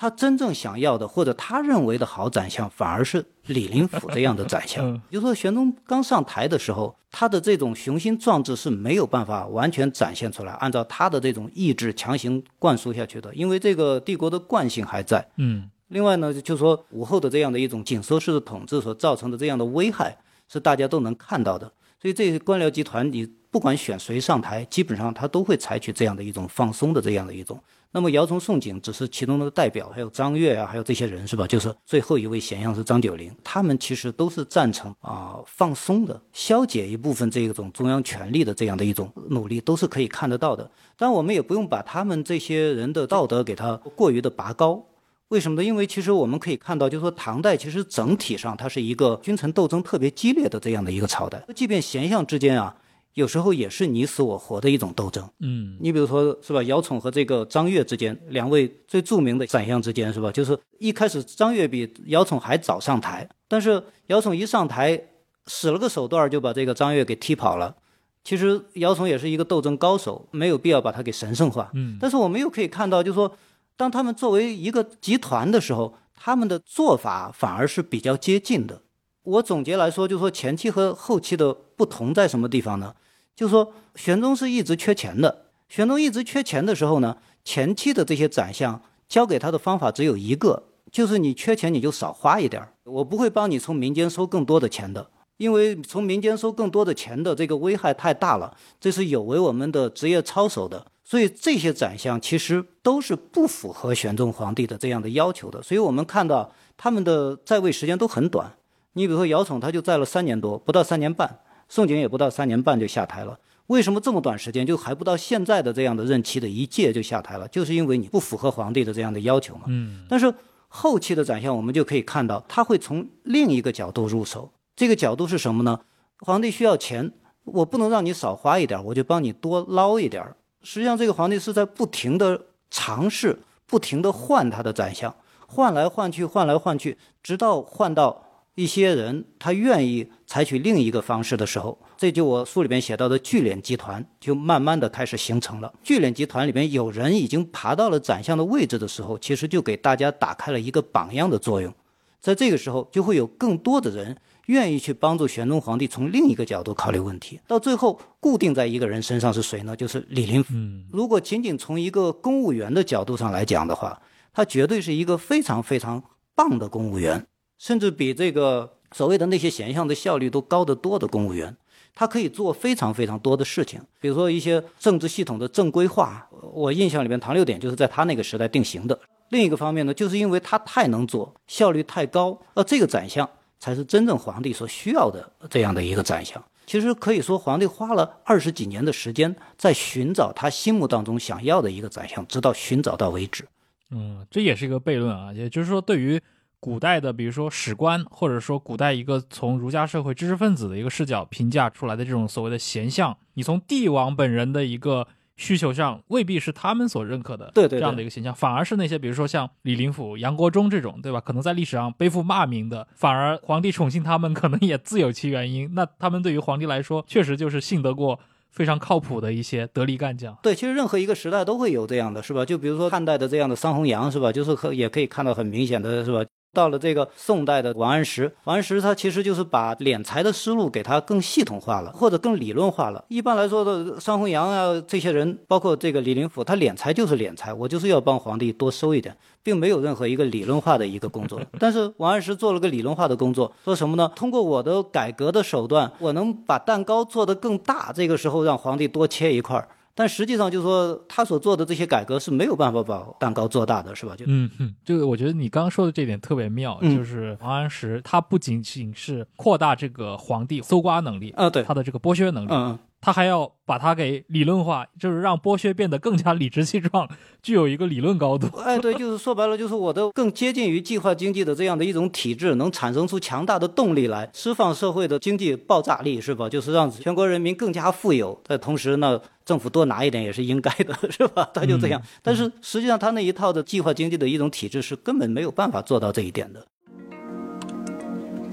[0.00, 4.82] 他真正想要的或者他认为的好宰相，反而是李林甫这样的宰相。
[4.90, 15.22] 嗯比如说玄宗刚上台的时候，他的这种雄心壮志是没有办法完全展现出来，按照他的这种意志强行灌输下去的，因为这个帝国的惯性还在。
[15.36, 20.16] 嗯另外呢，就是说武后的这样的一种紧缩式的统治所造成的这样的危害，
[20.48, 21.70] 是大家都能看到的。
[22.00, 27.60] 所以这些官僚集团，你不管选谁上台，基本上他都会采取这样的一种放松的这样的一种。
[27.92, 31.44] 那么姚崇、宋璟只是其中的代表，还有张悦啊，还有这些人是吧？
[31.48, 40.70] 就是最后一位贤相是张九龄，他们其实都是赞成啊、放松的，消解一部分这一种中央权力的这样的一种努力，都是可以看得到的。
[40.96, 44.86] 但我们也不用把他们这些人的道德给他过于的拔高。
[45.30, 45.64] 为什么呢？
[45.64, 52.76] 因为其实我们可以看到，就是说唐代其实整体上它是一个君臣斗争特别激烈的这样的一个朝代，即便贤相之间啊，
[53.14, 55.28] 有时候也是你死我活的一种斗争。
[55.40, 60.30] 嗯你比如说是吧，姚崇和这个张悦之间，两位最著名的宰相之间是吧？
[60.30, 65.00] 就是一开始张悦比姚崇还早上台，但是姚崇一上台
[65.46, 67.74] 使了个手段就把这个张悦给踢跑了。
[68.22, 71.70] 其实姚崇也是一个斗争高手，没有必要把他给神圣化。
[71.74, 73.34] 嗯但是我们又可以看到，就是说，
[73.76, 78.82] 当他们作为一个集团的时候，他们的做法反而是比较接近的。
[79.30, 82.94] 我总结来说，就是说前期和后期的不同在什么地方呢？
[83.36, 95.08] 就是说玄宗是一直缺钱的，玄宗一直缺钱的时候呢，前期的这些宰相教给他的方法只有一个，就是你缺钱你就少花一点儿，我不会帮你从民间收更多的钱的。
[95.36, 100.84] 因为从民间收更多的钱的这个危害太大了，这是有违我们的职业操守的。
[101.02, 105.62] 所以这些宰相其实都是不符合玄宗皇帝的这样的要求的。
[105.62, 108.52] 所以我们看到他们的在位时间都很短。
[108.94, 111.28] 你比如说姚崇，他就在了三年多，不到三年半；
[111.68, 113.38] 宋璟也不到三年半就下台了。
[113.68, 117.46] 为什么这么短时间就还不到现在的这样的任期的一届就下台了？
[117.48, 119.62] 就是因为你不符合皇帝的这样的要求嘛。
[119.68, 120.34] 嗯但是
[120.66, 124.50] 后期的宰相，我们就可以看到，他会从另一个角度入手。
[124.74, 125.80] 这个角度是什么呢？
[126.20, 127.12] 皇帝需要钱，
[127.44, 130.24] 我不能让你少花一点，我就帮你多捞一点。
[130.62, 135.14] 实际上，这个皇帝是在不停的尝试，不停的换他的宰相，
[135.46, 138.24] 换来换去，换来换去，直到换到
[138.60, 145.72] 一些人他愿意采取另一个方式的时候，这就我书里边写到的聚敛集团就慢慢的开始形成了。
[145.82, 151.72] 聚敛集团里边有人已经爬到了宰相的位置的时候，其实就给大家打开了一个榜样的作用。
[152.20, 154.14] 在这个时候，就会有更多的人
[154.48, 157.40] 愿意去帮助玄宗皇帝从另一个角度考虑问题。
[157.46, 159.74] 到最后，固定在一个人身上是谁呢？
[159.74, 160.52] 就是李林甫。
[160.52, 163.98] 嗯如果仅仅从一个公务员的角度上来讲的话，
[164.34, 166.02] 他绝对是一个非常非常
[166.34, 167.26] 棒的公务员，
[167.60, 171.54] 甚至比这个所谓的那些贤相的效率都高得多的公务员。
[171.94, 176.26] 他可以做非常非常多的事情，比如说一些政治系统的正规化。
[176.52, 178.98] 我印象里面，唐六典就是在他那个时代定型的。
[179.28, 186.42] 另一个方面呢，就是因为他太能做，效率太高，而这个宰相才是真正皇帝所需要的这样的一个宰相。
[186.64, 193.44] 其实可以说，皇帝花了二十几年的时间在寻找他心目当中想要的一个宰相，直到寻找到为止。
[193.90, 196.20] 嗯，这也是一个悖论啊，也就是说，对于
[196.60, 211.20] 古代的，比如说史官，或者说古代一个从儒家社会知识分子的一个视角评价出来的这种所谓的贤相，你从帝王本人的一个需求上，未必是他们所认可的，对对对这样的一个形象，反而是那些比如说像李林甫、杨国忠这种，对吧？
[211.20, 215.70] 可能在历史上背负骂名的，反而皇帝宠幸他们，可能也自有其原因。
[215.74, 218.20] 那他们对于皇帝来说，确实就是信得过。
[218.50, 222.44] 非常靠谱的一些得力干将，对，其实任何一个时代都会有这样的，是吧？
[222.44, 224.32] 就比如说汉代的这样的桑弘羊，是吧？
[224.32, 226.28] 就是可也可以看到很明显的，是吧？
[226.52, 233.04] 到了这个宋代的王安石，王安石他其实就是把敛财的思路给他更系统化了，或者更理论化了。
[233.08, 241.40] 一般来说的桑弘羊啊，这些人，包括这个李林甫，他敛财就是敛财，我就是要帮皇帝多收一点，并没有任何一个理论化的一个工作。
[241.60, 244.10] 但是王安石做了个理论化的工作，说什么呢？
[244.16, 249.68] 通过我的改革的手段，我能把蛋糕做得更大，这个时候让皇帝多切一块儿。
[249.94, 254.14] 但实际上，就是说他所做的这些改革是没有办法把蛋糕做大的，是吧？
[254.16, 256.96] 就嗯哼，这个我觉得你刚刚说的这点特别妙，嗯。
[256.96, 267.08] 就是王安石他不仅仅是扩大这个皇帝搜刮能力，啊，对，他的这个剥削能力，嗯嗯，他还要把它给理论化，就是让剥削变得更加理直气壮，
[267.42, 268.46] 具有一个理论高度。
[268.60, 276.48] 哎，对，就是说白了，就是我的更接近于计划经济的这样的一种体制，能产生出强大的动力来，释放社会的经济爆炸力，是吧？
[276.48, 281.48] 就是让全国人民更加富有，在同时呢，政府多拿一点也是应该的， 是吧？
[281.54, 282.02] 他就这样。
[282.22, 286.66] 但是实际上，他那一套的计划经济的一种体制是根本没有办法做到这一点的。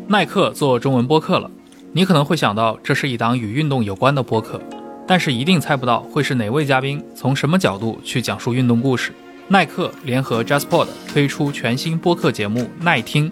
[0.07, 1.51] 耐克做中文播客了，
[1.97, 4.61] 你可能会想到这是一档与运动有关的播客，
[5.07, 9.11] 但是一定猜不到会是哪位嘉宾从什么角度去讲述运动故事。
[9.47, 13.31] 耐克联合 JASPO 的推出全新播客节目《耐听》，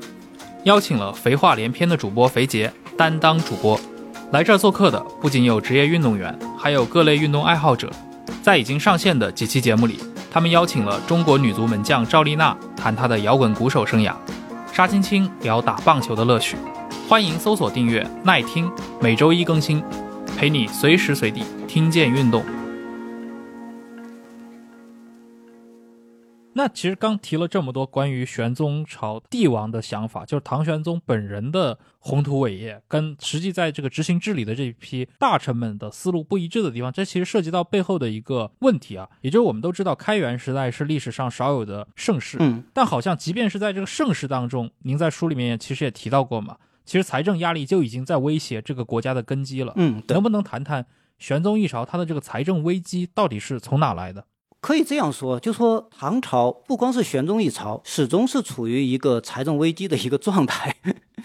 [0.64, 3.80] 邀请了肥话连篇的主播肥杰担当主播。
[4.32, 7.88] 来这儿做客的不仅有职业运动员，还有各类运动爱好者。
[8.42, 10.00] 在已经上线的几期节目里，
[10.32, 14.16] 他们邀请了中国女足门将赵丽娜谈她的摇滚鼓手生涯，
[14.76, 16.58] 沙青青聊打棒球的乐趣。
[17.08, 18.68] 欢迎搜索订阅《耐听》，
[19.00, 19.82] 每周一更新，
[20.38, 22.44] 陪你随时随地听见运动。
[26.58, 39.10] 那其实刚提了这么多关于玄宗朝帝王的想法，就是唐玄宗本人的宏图伟业，跟实际在这个执行治理的这一批大臣们的思路不一致的地方，这其实涉及到背后的一个问题啊。
[39.20, 49.74] 也就是我们都知道，开元时代是历史上少有的盛世，嗯，但好像即便是在这个盛世当中，您在书里面其实也提到过嘛，其实财政压力就已经在威胁这个国家的根基了。
[49.76, 50.86] 嗯，能，不能谈谈
[51.20, 54.26] 玄宗一朝他的这个财政危机到底是从哪来的？
[54.66, 60.76] 可以这样说，就说唐朝不光是玄宗一朝，始终是处于一个财政危机的一个状态。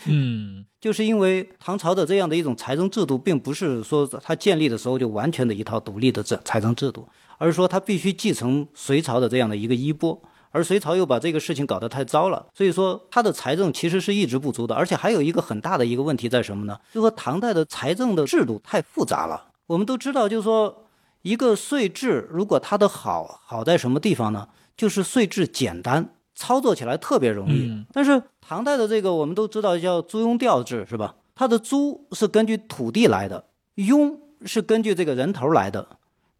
[0.04, 10.20] 嗯 就是因为唐朝的这样的一种财政制度，并不是说它建立的时候就完全的一套独立的这财政制度，而是说它必须继承隋朝的这样的一个衣钵。
[10.50, 16.76] 而隋朝又把这个事情搞得太糟了，所以说它的财政其实是一直不足的，而且还有一个很大的一个问题在什么呢？
[16.92, 19.46] 就说唐代的财政的制度太复杂了。
[19.66, 20.89] 我们都知道，就是说
[21.22, 24.48] 一个税制，如果它的好好在什么地方呢？
[24.76, 27.68] 就是税制简单，操作起来特别容易。
[27.68, 31.16] 嗯但是唐代的这个我们都知道叫租庸调制，是吧？
[31.34, 33.44] 它的租是根据土地来的，
[33.76, 35.86] 庸是根据这个人头来的，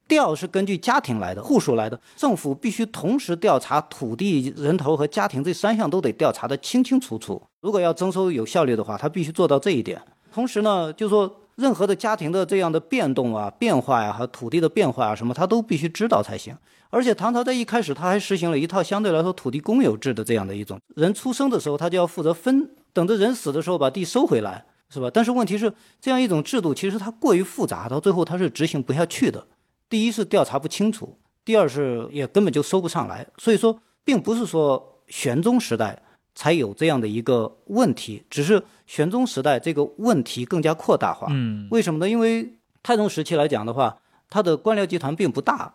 [0.08, 2.00] 调是根据家庭来的，户数来的。
[2.16, 7.40] 政府必须同时调查土地、人头和家庭这三项都得调查的清清楚楚。
[7.60, 10.00] 如果要征收有效率的话，它必须做到这一点。
[10.32, 16.56] 同时呢，就说任何的家庭的这样的变动啊、变化呀、和土地的变化啊什么，他都必须知道才行。
[16.88, 25.08] 而且唐朝在一开始，他还实行了一套相对来说土地公有制的这样的一种，人出生的时候他就要负责分，等着人死的时候把地收回来，是吧？
[25.12, 29.46] 但是问题是，这样一种制度其实它过于复杂，到最后它是执行不下去的。
[29.88, 33.26] 第一是调查不清楚，第二是也根本就收不上来。
[33.38, 36.02] 所以说，并不是说玄宗时代
[36.40, 41.26] 才有这样的一个问题，只是玄宗时代这个问题更加扩大化。
[41.28, 42.08] 嗯为什么呢？
[42.08, 43.98] 因为太宗时期来讲的话，
[44.30, 45.74] 他的官僚集团并不大。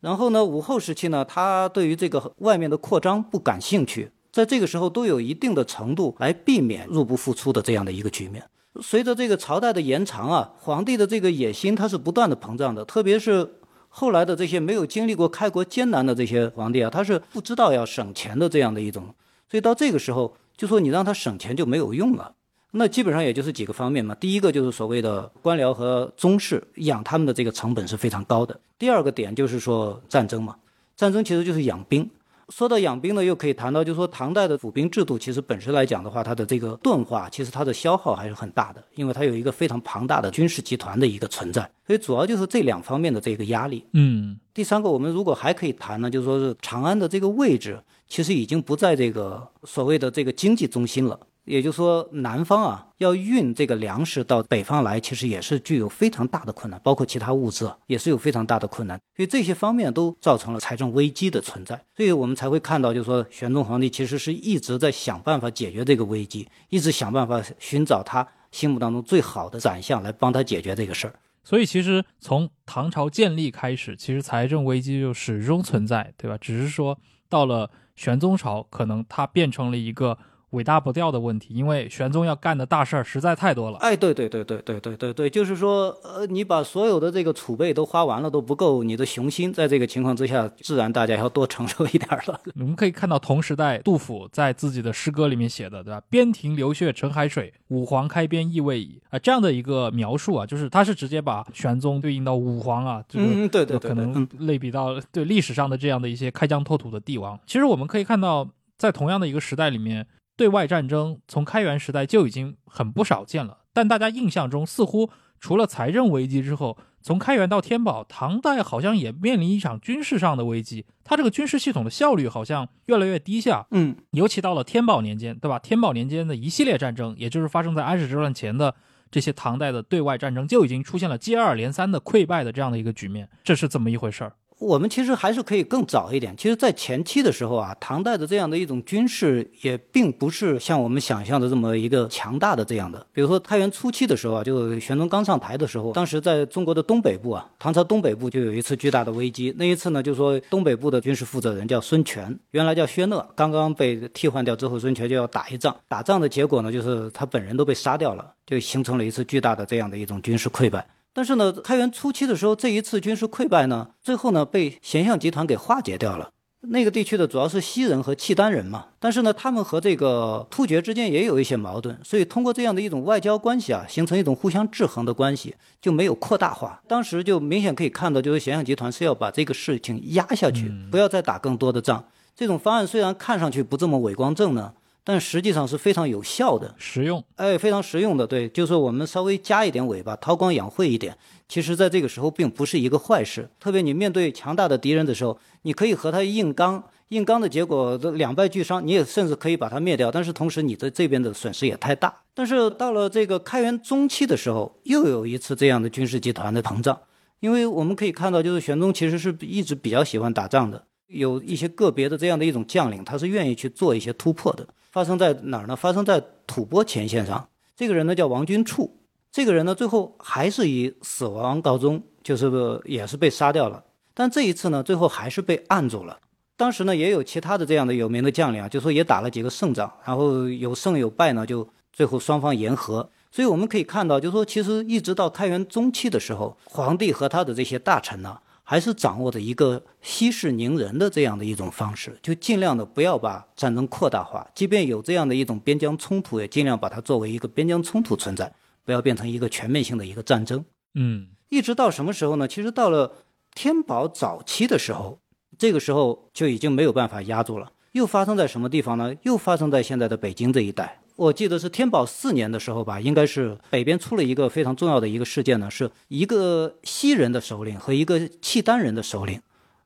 [0.00, 8.42] 然后呢，武后时期呢，他对于这个外面的扩张不感兴趣，在这个时候都有一定的程度来避免入不敷出的这样的一个局面。
[8.82, 13.48] 随着这个朝代的延长啊，皇帝的这个野心他是不断的膨胀的，特别是
[13.88, 19.14] 后来的这些没有经历过开国艰难的这些皇帝啊，他是不知道要省钱的这样的一种，
[19.50, 22.34] 所以到这个时候，就说你让他省钱就没有用了。
[22.72, 24.14] 那基本上也就是几个方面嘛。
[24.14, 28.58] 第一个就是所谓的官僚和宗室养他们的这个成本是非常高的。
[28.78, 30.54] 第二个点就是说战争嘛，
[30.96, 32.08] 战争其实就是养兵。
[32.48, 43.84] 说到养兵呢，又可以谈到，就是说唐代的府兵制度，其实本身来讲的话，它的这个钝化，其实它的消耗还是很大的，因为它有一个非常庞大的军事集团的一个存在，所以主要就是这两方面的这个压力。
[43.92, 51.18] 嗯第三个，我们如果还可以谈呢，就是说是长安的这个位置，其实已经不在这个所谓的这个经济中心了。
[51.46, 59.00] 也就是说，南方啊要运这个粮食到北方来，其实也是具有非常大的困难，包括其他物资啊，也是有非常大的困难。
[59.16, 61.82] 所以这些方面都造成了财政危机的存在。
[61.96, 71.14] 所以我们才会看到，就是说玄宗皇帝其实是一直在想办法解决这个危机，一直想办法寻找他心目当中最好的宰相来帮他解决这个事儿。
[71.42, 76.36] 所以其实从唐朝建立开始，其实财政危机就始终存在，对吧？
[76.38, 76.96] 只是说
[77.28, 77.68] 到了
[78.00, 80.16] 玄宗朝，可能它变成了一个
[80.50, 83.78] 尾大不掉的问题，因为玄宗要干的大事儿实在太多了。
[83.78, 92.40] 哎，对对对对对对对对，就是说，呃，你把所有的这个储备都花完了都不够，你的雄心在这个情况之下，自然大家要多承受一点儿了。
[92.58, 96.02] 我们可以看到同时代杜甫在自己的诗歌里面写的，对吧？
[96.10, 107.38] 边庭流血成海水，五皇开边亦未已啊，这样的一个描述啊，就是他是直接把玄宗对应到五皇啊，这个嗯，对对对对，可能嗯类比到对历史上的这样的一些开疆拓土的帝王。
[107.46, 110.06] 其实我们可以看到，在同样的一个时代里面，
[110.40, 123.66] 对外战争从开元时代就已经很不少见了，但大家印象中似乎除了财政危机之后，从开元到天宝，唐代好像也面临一场军事上的危机，它这个军事系统的效率好像越来越低下。
[123.72, 125.58] 嗯尤其到了天宝年间，对吧？
[125.58, 128.74] 天宝年间的一系列战争，也就是发生在安史之乱前的
[129.10, 133.28] 这些唐代的对外战争，就已经出现了接二连三的溃败的这样的一个局面。
[133.44, 134.32] 这是怎么一回事儿？
[134.60, 136.36] 我们其实还是可以更早一点。
[136.36, 143.04] 其实，在前期的时候啊，唐代的这样的一种军事也并不是像我们想象的这么一个强大的这样的。
[143.10, 149.50] 比如说，开元初期的时候啊，就玄宗刚上台的时候，当时在中国的东北部啊，唐朝东北部就有一次巨大的危机。
[149.56, 155.74] 那一次呢，就说东北部的军事负责人叫孙权，原来叫薛讷，刚刚被替换掉之后，孙权就要打一仗。
[155.88, 160.86] 打仗的结果呢，就是他本人都被杀掉了，就形成了一次巨大的这样的一种军事溃败。
[161.12, 166.30] 但是呢，开元初期的时候，这一次军事溃败呢，最后呢被咸相集团给化解掉了。
[166.62, 176.82] 那个地区的主要是西人和契丹人嘛，但是呢，他们和这个突厥之间也有一些矛盾，所以通过这样的一种外交关系啊，形成一种互相制衡的关系，就没有扩大化。
[176.86, 182.04] 当时就明显可以看到，就是咸相集团是要把这个事情压下去，不要再打更多的仗。
[182.36, 184.74] 这种方案虽然看上去不这么伟光正呢。
[185.02, 191.16] 但实际上是非常有效的，实用，哎，非常实用的，对，就是我们稍微加一点尾巴，韬光养晦一点，
[191.48, 193.48] 其实在这个时候并不是一个坏事。
[193.58, 200.10] 特别你面对强大的敌人的时候，你可以和他硬刚，硬刚的结果两败俱伤，你也甚至可以把他灭掉。
[200.10, 202.14] 但是同时你的这边的损失也太大。
[202.34, 206.96] 但是到了这个开元中期的时候，又有一次这样的军事集团的膨胀，
[207.40, 214.68] 因为我们可以看到，就是玄宗其实是一直比较喜欢打仗的，有一些个别的这样的一种将领，他是愿意去做一些突破的。
[214.90, 215.76] 发生在哪儿呢？
[215.76, 217.48] 发生在吐蕃前线上。
[217.76, 218.96] 这个人呢叫王君处，
[219.32, 222.50] 这个人呢最后还是以死亡告终，就是
[222.84, 223.82] 也是被杀掉了。
[224.12, 226.18] 但这一次呢，最后还是被按住了。
[226.56, 233.08] 当时呢也有其他的这样的有名的将领啊，就说也打了几个胜仗，然后有胜有败呢，就最后双方言和。
[233.30, 238.38] 所以我们可以看到，就说其实一直到开元中期的时候，皇帝和他的这些大臣呢。
[238.70, 248.52] 还是掌握着一个息事宁人的这样的一种方式，就尽量的不要把战争扩大化，即便有这样的一种边疆冲突，也尽量把它作为一个边疆冲突存在，
[248.84, 250.64] 不要变成一个全面性的一个战争。
[250.94, 252.46] 嗯，一直到什么时候呢？
[252.46, 253.12] 其实到了
[253.56, 255.18] 天宝早期的时候，
[255.58, 257.72] 这个时候就已经没有办法压住了。
[257.90, 259.12] 又发生在什么地方呢？
[259.24, 260.99] 又发生在现在的北京这一带。
[261.20, 269.38] 我记得是天宝四年的时候吧，应该是北边出了一个非常重要的一个事件呢，是一个西人的首领和一个契丹人的首领，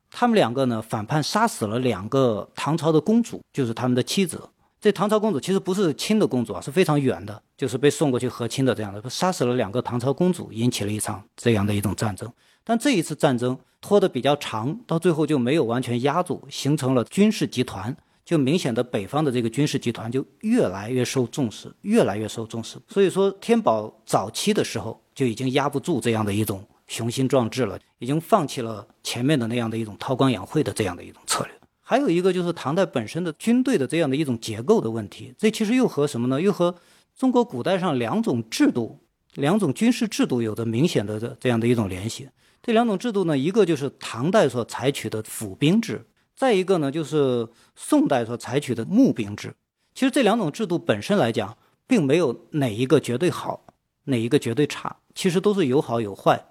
[0.09, 4.47] 他们两个呢反叛杀死了两个唐朝的公主，就是他们的妻子。
[4.79, 12.31] 这唐朝公主其实不是亲的公主啊，是非常远的，就是被送过去和亲的这样的，杀死了两个唐朝公主，引起了一场这样的一种战争。
[12.63, 17.97] 但这一次战争拖得比较长，到最后就没有完全压住，形成了军事集团。
[18.25, 22.77] 就明显的北方的这个军事集团就越来越受重视，越来越受重视。
[22.87, 31.53] 所以说天宝早期的时候就已经压不住这样的一种雄心壮志了，已经放弃了前面的那样的一种韬光养晦的这样的一种策略。
[31.79, 36.41] 还有一个就是唐代本身的军队的这样的一种结构的问题，这其实又和什么呢？
[36.41, 36.75] 又和
[37.15, 38.99] 中国古代上两种制度、
[39.35, 42.27] 两种军事制度有着明显的这样的一种联系。
[42.63, 46.03] 这两种制度呢，一个就是唐代所采取的府兵制。
[46.35, 49.53] 再一个呢，就是宋代所采取的募兵制。
[49.93, 51.57] 其实这两种制度本身来讲，
[51.87, 53.65] 并没有哪一个绝对好，
[54.05, 56.45] 哪一个绝对差，其实都是有好有坏。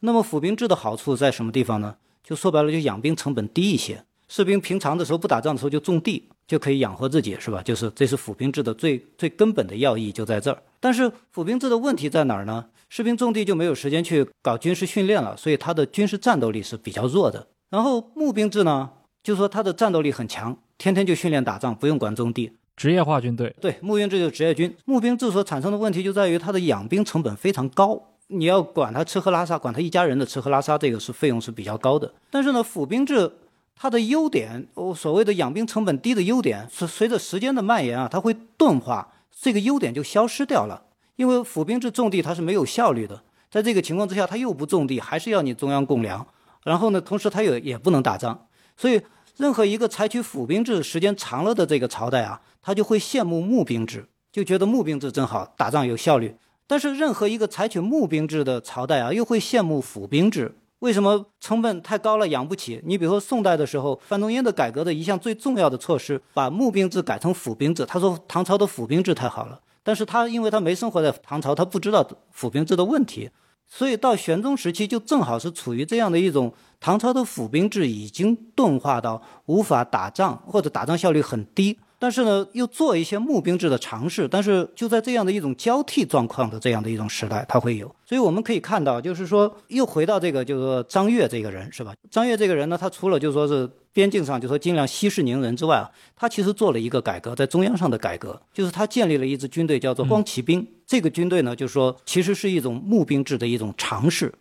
[0.00, 1.96] 那么府兵制的好处在什么地方呢？
[2.24, 4.04] 就说白了，就养兵成本低一些。
[4.26, 7.62] 士兵平常的时候不打仗的时候就种地，就可以养活自己，是吧？
[7.62, 10.60] 就是这是府兵制的最最根本的要义就在这儿。
[10.80, 12.66] 但是府兵制的问题在哪儿呢？
[12.88, 17.46] 士兵种地就没有时间去搞军事训练了，所以他的军事战斗力是比较弱的。
[17.70, 18.90] 然后募兵制呢？
[19.24, 23.56] 就说，他的战斗力很强，天天就训练打仗，不用管种地，职业化军队。
[23.58, 24.76] 对，募兵制就是职业军。
[24.84, 32.12] 募兵制所产生的问题就在于，他的养兵成本非常高，你要管他吃喝拉撒，管他一家人的吃喝拉撒，这个是费用是比较高的。
[32.30, 33.32] 但是呢，府兵制
[33.74, 39.10] 它的优点，哦，所谓的养兵成本低的优点，是随着时间的蔓延啊，它会钝化，
[39.40, 40.82] 这个优点就消失掉了。
[41.16, 46.26] 因为府兵制种地它是没有效率的，在这个情况之下，他又不种地，还是要你中央供粮，
[46.64, 48.46] 然后呢，同时他也也不能打仗，
[48.76, 49.00] 所以。
[49.36, 56.36] 任何一个采取府兵制时间长了的这个朝代啊，他就会羡慕募兵制，就觉得募兵制真好，打仗有效率。
[56.66, 60.54] 但是任何一个采取募兵制的朝代啊，又会羡慕府兵制。
[60.78, 62.80] 为什么成本太高了，养不起？
[62.84, 67.84] 你比如说宋代的时候，范仲淹的改革的一项最重要的措施，把募兵制改成府兵制。
[67.86, 73.30] 他说唐朝的府兵制太好了，但是他因为他没生活在唐朝，他不知道府兵制的问题。
[73.66, 76.52] 所以到玄宗时期，就正好是处于这样的一种
[76.84, 81.78] 唐朝的府兵制已经钝化到无法打仗，或者打仗效率很低。
[81.98, 87.86] 但是呢，又做一些募兵制的尝试，但是就在这样的一种交替状况的这样的一种时代，它会有。
[88.04, 91.94] 所以我们可以看到，就是说又回到这个，就是说张悦这个人是吧？
[92.10, 100.66] 张悦这个人呢，他除了就是说是边境上就说尽量息事宁人之外啊，他其实做了一个改革，在中央上的改革，就是他建立了一支军队，叫做光骑兵。
[100.86, 104.34] 这个军队呢，就是说其实是一种募兵制的一种尝试。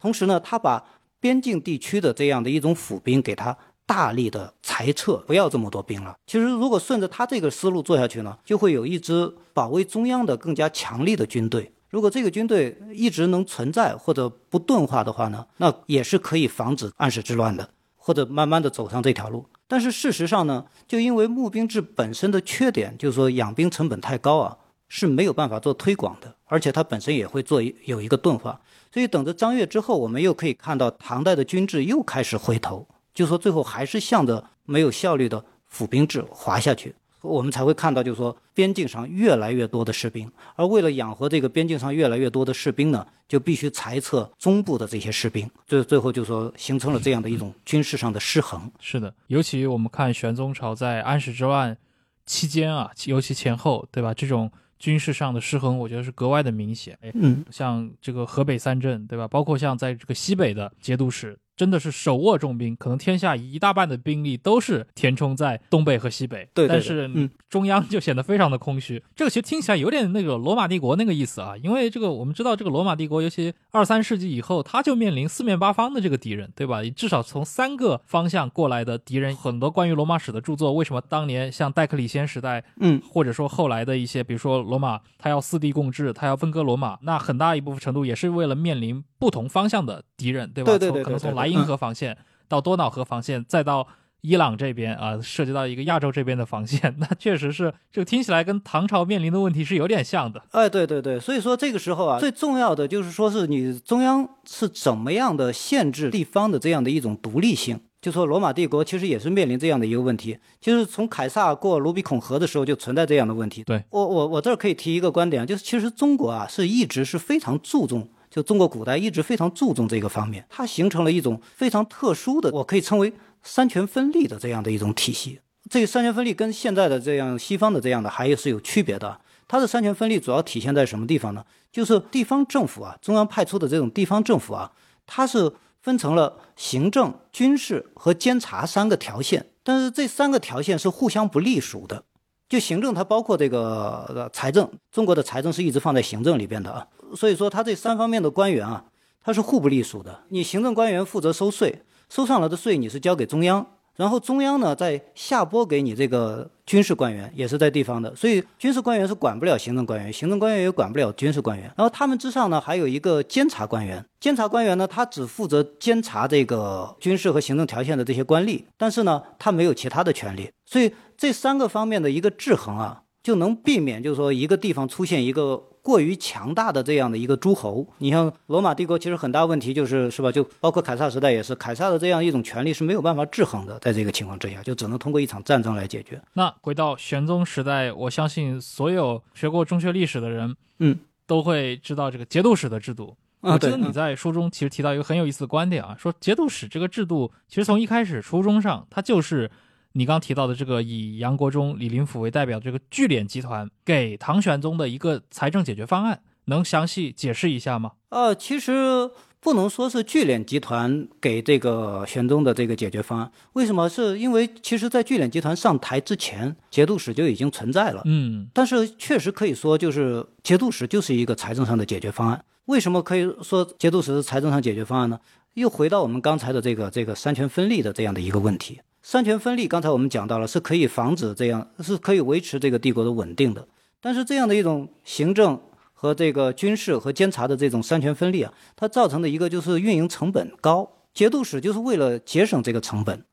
[0.00, 0.84] 同时呢，他把
[1.20, 3.56] 边境地区的这样的一种府兵给他
[3.86, 6.14] 大力的裁撤，不要这么多兵了。
[6.26, 11.72] 其实如果顺着他这个思路做下去呢，就会有一支保卫中央的更加强力的军队。
[11.90, 19.46] 如果这个军队一直能存在或者不钝化的话呢，那也是可以防止安史之乱的，或者慢慢的走上这条路。
[19.66, 24.58] 但是事实上呢，就因为募兵制本身的缺点，就是说养兵成本太高啊，
[24.88, 28.60] 是没有办法做推广的，而且它本身也会做有一个钝化。
[28.92, 36.94] 所以等着张悦之后，我们又可以看到唐代的军制又开始回头，就说最后还是向着没有效率的府兵制滑下去。
[37.20, 48.70] 我们才会看到，就是说边境上越来越多的士兵，而为了养活这个边境上越来越多的士兵呢，就必须裁撤中部的这些士兵，最最后就说形成了这样的一种军事上的失衡。
[48.78, 51.76] 是的，尤其我们看玄宗朝在安史之乱
[52.24, 54.14] 期间啊，尤其前后，对吧？
[54.14, 56.98] 这种军事上的失衡，我觉得是格外的明显。
[57.14, 59.26] 嗯，像这个河北三镇，对吧？
[59.26, 61.38] 包括像在这个西北的节度使。
[61.58, 66.48] 真的是手握重兵，可能天下一大半的兵力都是填充在东北和西北。
[66.54, 67.10] 对，但是
[67.50, 69.02] 中央就显得非常的空虚。
[69.16, 76.80] 这个其实听起来有点那个罗马帝国那个意思啊，因为这个我们知道，这个罗马帝国尤其二三世纪以后，它就面临四面八方的这个敌人，对吧？
[76.94, 90.70] 至少从三个方向过来的敌人，很多关于罗马史的著作，为什么当年像戴克里先时代，嗯，或者说后来的一些，比如说罗马，它要四地共治，它要分割罗马，那很大一部分程度也是为了面临不同方向的敌人，对吧？
[90.72, 92.16] 对对对，可能从莱茵河防线。
[92.46, 93.86] 到多瑙河防线，再到
[94.22, 100.42] 伊朗这边啊，涉及到一个亚洲这边的防线， 那确实是这个听起来跟唐朝面临的问题是有点像的。
[100.52, 107.78] 哎，对对对，所以说这个时候啊，最重要的就是说是你中央是怎么样的限制地方的这样的一种独立性。
[108.00, 113.62] 就说罗马帝国其实也是面临这样的一个问题，就是从凯撒过卢比孔河的时候就存在这样的问题。
[113.64, 118.08] 对我我我这儿可以提一个观点，就是其实中国啊是一直是非常注重。
[118.38, 123.12] 就中国古代一直非常注重这个方面，它形成了一种非常特殊的，我可以称为
[123.42, 125.40] 三权分立的这样的一种体系。
[125.68, 129.20] 这个三权分立跟现在的这样西方的这样的还是有区别的。
[129.48, 131.44] 它的三权分立主要体现在什么地方呢？
[131.72, 134.70] 就是地方政府啊，中央派出的这种地方政府啊，
[135.04, 142.04] 它是分成了行政、军事和监察三个条线，但是这三个条线是互相不隶属的。
[142.48, 146.86] 就行政它包括这个财政，中国的财政是一直放在行政里边的啊。
[147.14, 148.84] 所以说，他这三方面的官员啊，
[149.22, 150.20] 他是互不隶属的。
[150.28, 158.14] 你行政官员负责收税，收上来的税你是交给中央，然后中央呢再下拨给你这个军事官员，也是在地方的。
[158.14, 161.64] 所以军事官员是管不了行政官员，行政官员也管不了军事官员。
[161.76, 170.50] 然后他们之上呢还有一个监察官员，监察官员呢他只负责监察这个军事和行政条线的这些官吏，但是呢他没有其他的权利。
[170.64, 175.62] 所以这三个方面的一个制衡啊，就能避免就是说一个地方出现一个。
[175.88, 180.30] 过于强大的这样的一个诸侯，你像罗马帝国，其实很大问题就是是吧？
[180.30, 186.20] 就包括凯撒时代也是，凯撒的这样一种权力是没有办法制衡的，在这个情况之下，就只能通过一场战争来解决。
[186.34, 193.16] 那回到玄宗时代，我相信所有学过中学历史的人，嗯，都会知道这个节度使的制度。
[193.40, 199.50] 我记得你在书中其实提到一个很有意思的观点啊，说节度使这个制度其实从一开始初衷上，它就是。
[199.98, 207.90] 你刚提到的这个以杨国忠、李林甫为代表这个聚敛集团给唐玄宗的一个财政解决方案，能详细解释一下吗？
[208.10, 213.32] 呃，其实不能说是聚敛集团给这个玄宗的这个解决方案。
[213.54, 213.88] 为什么？
[213.88, 218.02] 是因为其实，在聚敛集团上台之前，节度使就已经存在了。
[218.04, 222.44] 嗯，但是确实可以说，就是节度使就是一个财政上的解决方案。
[222.66, 225.18] 为什么可以说节度使是财政上解决方案呢？
[225.54, 228.78] 又回到我们刚才的这个这个三权分立的这样的一个问题。
[229.00, 233.66] 三权分立，刚才我们讲到了，是可以防止这样，是可以维持这个帝国的稳定的。
[234.00, 235.58] 但是这样的一种行政
[235.94, 240.90] 和这个军事和监察的这种三权分立啊，它造成的一个就是运营成本高。
[241.14, 243.24] 节度使就是为了节省这个成本，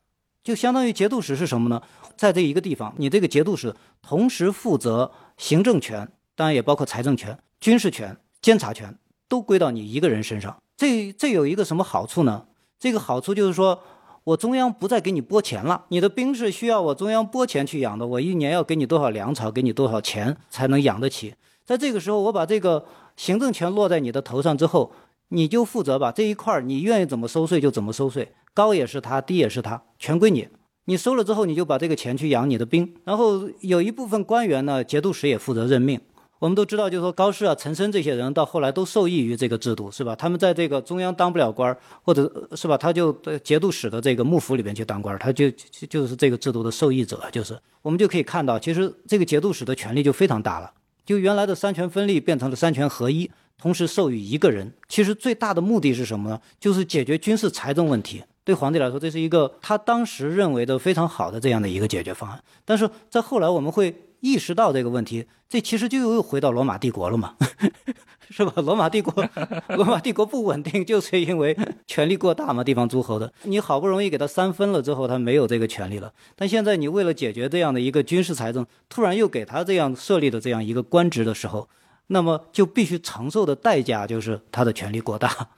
[0.42, 1.82] 就相当于节度使是什么呢？
[2.16, 8.96] 在这一个地方，你这个节度使同时负责行政权，当然也包括财政权、军事权、监察权，
[9.28, 10.56] 都归到你一个人身上。
[10.76, 12.46] 这这有一个什么好处呢？
[12.78, 13.82] 这个好处就是说。
[14.26, 18.04] 我中央不再给你拨钱了，你的兵是需要我中央拨钱去养的。
[18.04, 21.34] 我一年要给你多少粮草，给你多少钱才能养得起？
[21.64, 22.84] 在这个时候，我把这个
[23.16, 24.90] 行政权落在你的头上之后，
[25.28, 26.10] 你就负责吧。
[26.10, 30.48] 这一块儿你愿意怎么收税就怎么收税，高也是他，低也是他，全归你。
[30.86, 32.94] 你收了之后，你就把这个钱去养你的兵。
[33.04, 36.00] 然后有一部分官员呢，节度使也负责任命。
[36.38, 40.14] 我们都知道，就是说高适啊、陈升这些人到后来都受益于这个制度，是吧？
[40.14, 43.12] 他们在这个中央当不了官或者是吧，他就
[43.42, 45.50] 节度使的这个幕府里边去当官他就
[45.88, 47.22] 就是这个制度的受益者。
[47.32, 50.70] 就是我们就可以看到，其实这个节度使的权力就非常大了，
[51.04, 56.38] 就原来的三权分立变成了三权合一，同时授予一个人，其实最大的目的是什么呢？
[56.60, 58.22] 就是解决军事财政问题。
[58.44, 62.40] 对皇帝来说，这是一个他当时认为的非常好的这样的一个解决方案。
[62.64, 67.36] 但是在后来，我们会意识到这个问题，这其实就又回到罗马帝国了嘛，
[68.30, 68.52] 是吧？
[68.56, 69.24] 罗马帝国，
[69.76, 71.56] 罗马帝国不稳定，就是因为
[71.86, 73.32] 权力过大嘛，地方诸侯的。
[73.42, 76.12] 你好不容易给他三分了之后，他没有这个权利了。
[76.34, 81.68] 但现在你为了解决这样的一个军事财政，突然又给他这样设立的这样一个官职的时候，
[82.08, 85.50] 那么就必须承受的代价就是他的权力过大。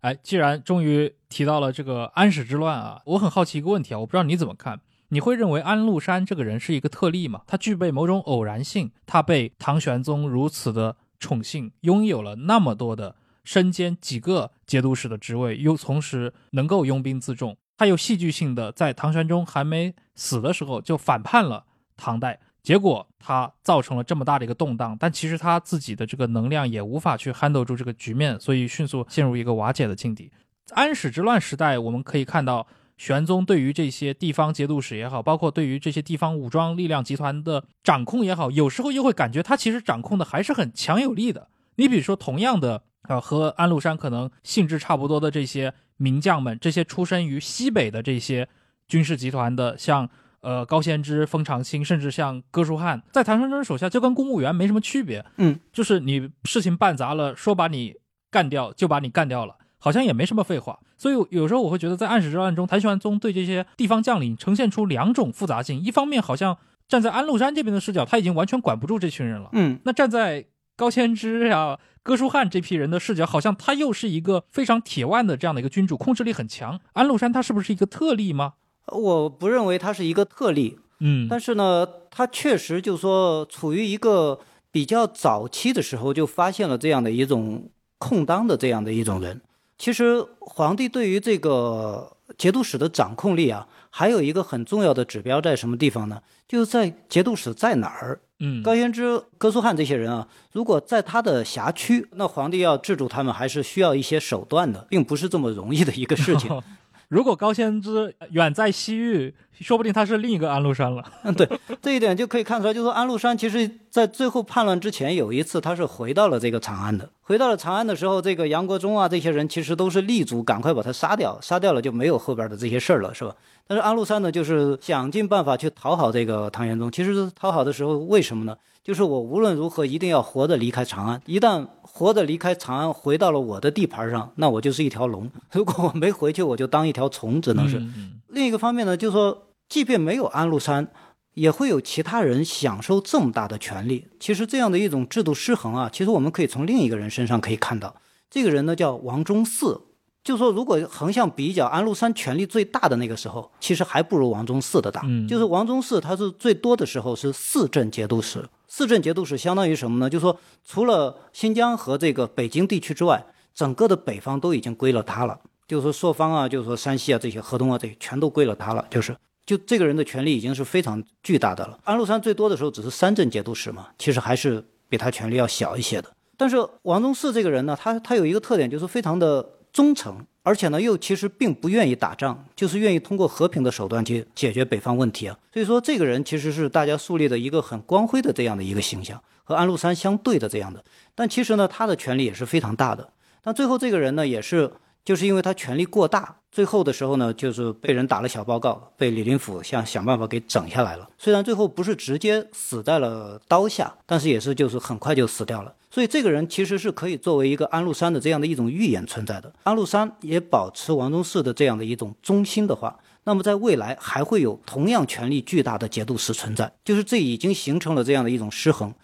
[0.00, 4.80] 哎，既然终于提到了这个安史之乱啊，我很好奇一个问题啊，我不知道你怎么看？
[5.10, 7.42] 你会认为安禄山这个人是一个特例吗？
[7.46, 21.64] 他具备某种偶然性，他被唐玄宗如此的宠幸，拥有了那么多的身兼几个节度使的职位，又同时能够拥兵自重，他又戏剧性的在唐玄宗还没死的时候就反叛了
[21.96, 22.40] 唐代。
[22.62, 30.30] 结果他造成了这么大的一个动荡，但其实他自己的这个能量也无法去 handle 住这个局面，所以迅速陷入一个瓦解的境地。
[30.72, 32.66] 安史之乱时代，我们可以看到
[32.98, 41.48] 玄宗对于这些地方节度使也好，包括对于这些地方武装力量集团的掌控也好，有时候又会感觉他其实掌控的还是很强有力的。
[41.76, 48.48] 你比如说，同样的，呃，和安禄山可能性质差不多的这些名将们，这些出身于西北的这些
[48.86, 50.10] 军事集团的，像。
[50.40, 55.26] 呃，高仙芝、封长清，甚至像哥舒翰，在唐玄宗手下就跟公务员没什么区别。
[55.36, 57.96] 嗯，就是你事情办砸了，说把你
[58.30, 60.78] 干掉就把你干掉了，好像也没什么废话。
[60.96, 66.58] 所以有时候我会觉得，在安史之乱中，唐玄宗对这些地方将领呈现出两种复杂性：一方面，好像
[66.88, 76.80] 站在安禄山这边的视角，他已经完全管不住这群人了；嗯，那站在高仙芝呀、哥舒翰这批人的视角，好像他又是一个非常铁腕的这样的一个君主，控制力很强。
[76.92, 78.54] 安禄山他是不是一个特例吗？
[78.86, 87.68] 我不认为他是一个特例，嗯，但是呢，他确实就是说处于一个比较早期的时候就发现了这样的一种
[87.98, 89.42] 空当的这样的一种人。
[89.78, 96.20] 其实皇帝对于这个节度使的掌控力啊，还有一个很重要的指标在什么地方呢？
[96.48, 98.20] 就是在节度使在哪儿。
[98.40, 106.50] 嗯，高仙芝、哥舒翰这些人啊，如果在他的辖区，那皇帝要制住他们还是需要一些手段的，并不是这么容易的一个事情。
[107.08, 111.02] 如果高仙芝远在西域，说不定他是另一个安禄山了。
[111.24, 111.48] 嗯，对，
[111.80, 117.08] 这一点就可以看出来，就是安禄山其实在最后叛乱之前有一次，他是回到了这个长安的。
[117.22, 123.34] 回到了长安的时候，这个杨国忠啊这些人其实都是力主赶快把他杀掉，杀掉了就没有后边的这些事儿了，是吧？
[123.66, 126.92] 但是安禄山呢，就是想尽办法去讨好这个唐玄宗。
[126.92, 128.54] 其实讨好的时候，为什么呢？
[128.88, 131.20] 就是我无论如何一定要活着离开长安。
[131.26, 135.30] 一旦活着离开长安，回到了我的地盘上，那我就是一条龙。
[135.52, 137.82] 如果我没回去，我就当一条虫，只能是。
[138.28, 140.88] 另一个方面呢，就是说，即便没有安禄山，
[141.34, 144.06] 也会有其他人享受这么大的权利。
[144.18, 147.94] 其实这样的一种制度失衡啊，其实我们可以从另一个人身上可以看到。
[148.30, 149.82] 这个人呢叫王忠嗣。
[150.24, 155.02] 就说，如果横向比较，安禄山权力最大的那个时候，其实还不如王忠嗣的大。
[155.28, 158.42] 就是王忠嗣，他是最多的时候是四镇节度使。
[158.68, 160.08] 四镇节度使相当于什么呢？
[160.08, 165.40] 就是说，除了新疆和这个北京地区之外，整个的北方都已经归了他了。
[165.66, 168.86] 就是说，朔方啊，就是说山西啊这些，河东啊这些，全都归了他了。
[168.88, 171.78] 就是，就这个人的权力已经是非常巨大的了。
[171.84, 176.10] 安禄山最多的时候只是三镇节度使嘛，其实还是比他权力要小一些的。
[176.36, 179.54] 但是王忠嗣这个人呢，他他有一个特点，就是非常的。
[179.72, 185.38] 忠诚，而且呢，又其实并不愿意打仗，就是愿意通过和平的手段去解决北方问题啊。
[185.52, 190.84] 所以说，这个人其实是大家树立的一个很光辉的这样的一个形象，和安禄山相对的这样的。
[191.14, 193.12] 但其实呢，他的权力也是非常大的。
[193.42, 194.72] 但最后这个人呢，也是
[195.04, 201.08] 就是因为他权力过大，最后的时候呢，就是被人打了小报告，被李林甫想想办法给整下来了。
[201.18, 205.74] 虽然最后不是直接死在了刀下，但是也是就是很快就死掉了。
[205.90, 209.52] 所以这个人其实是可以作为一个安禄山的这样的一种预言存在的。
[209.62, 218.94] 安禄山也保持王忠嗣的这样的一种忠心的话，那么在未来还会有同样权力巨大的节度使存在，就是这已经形成了这样的一种失衡。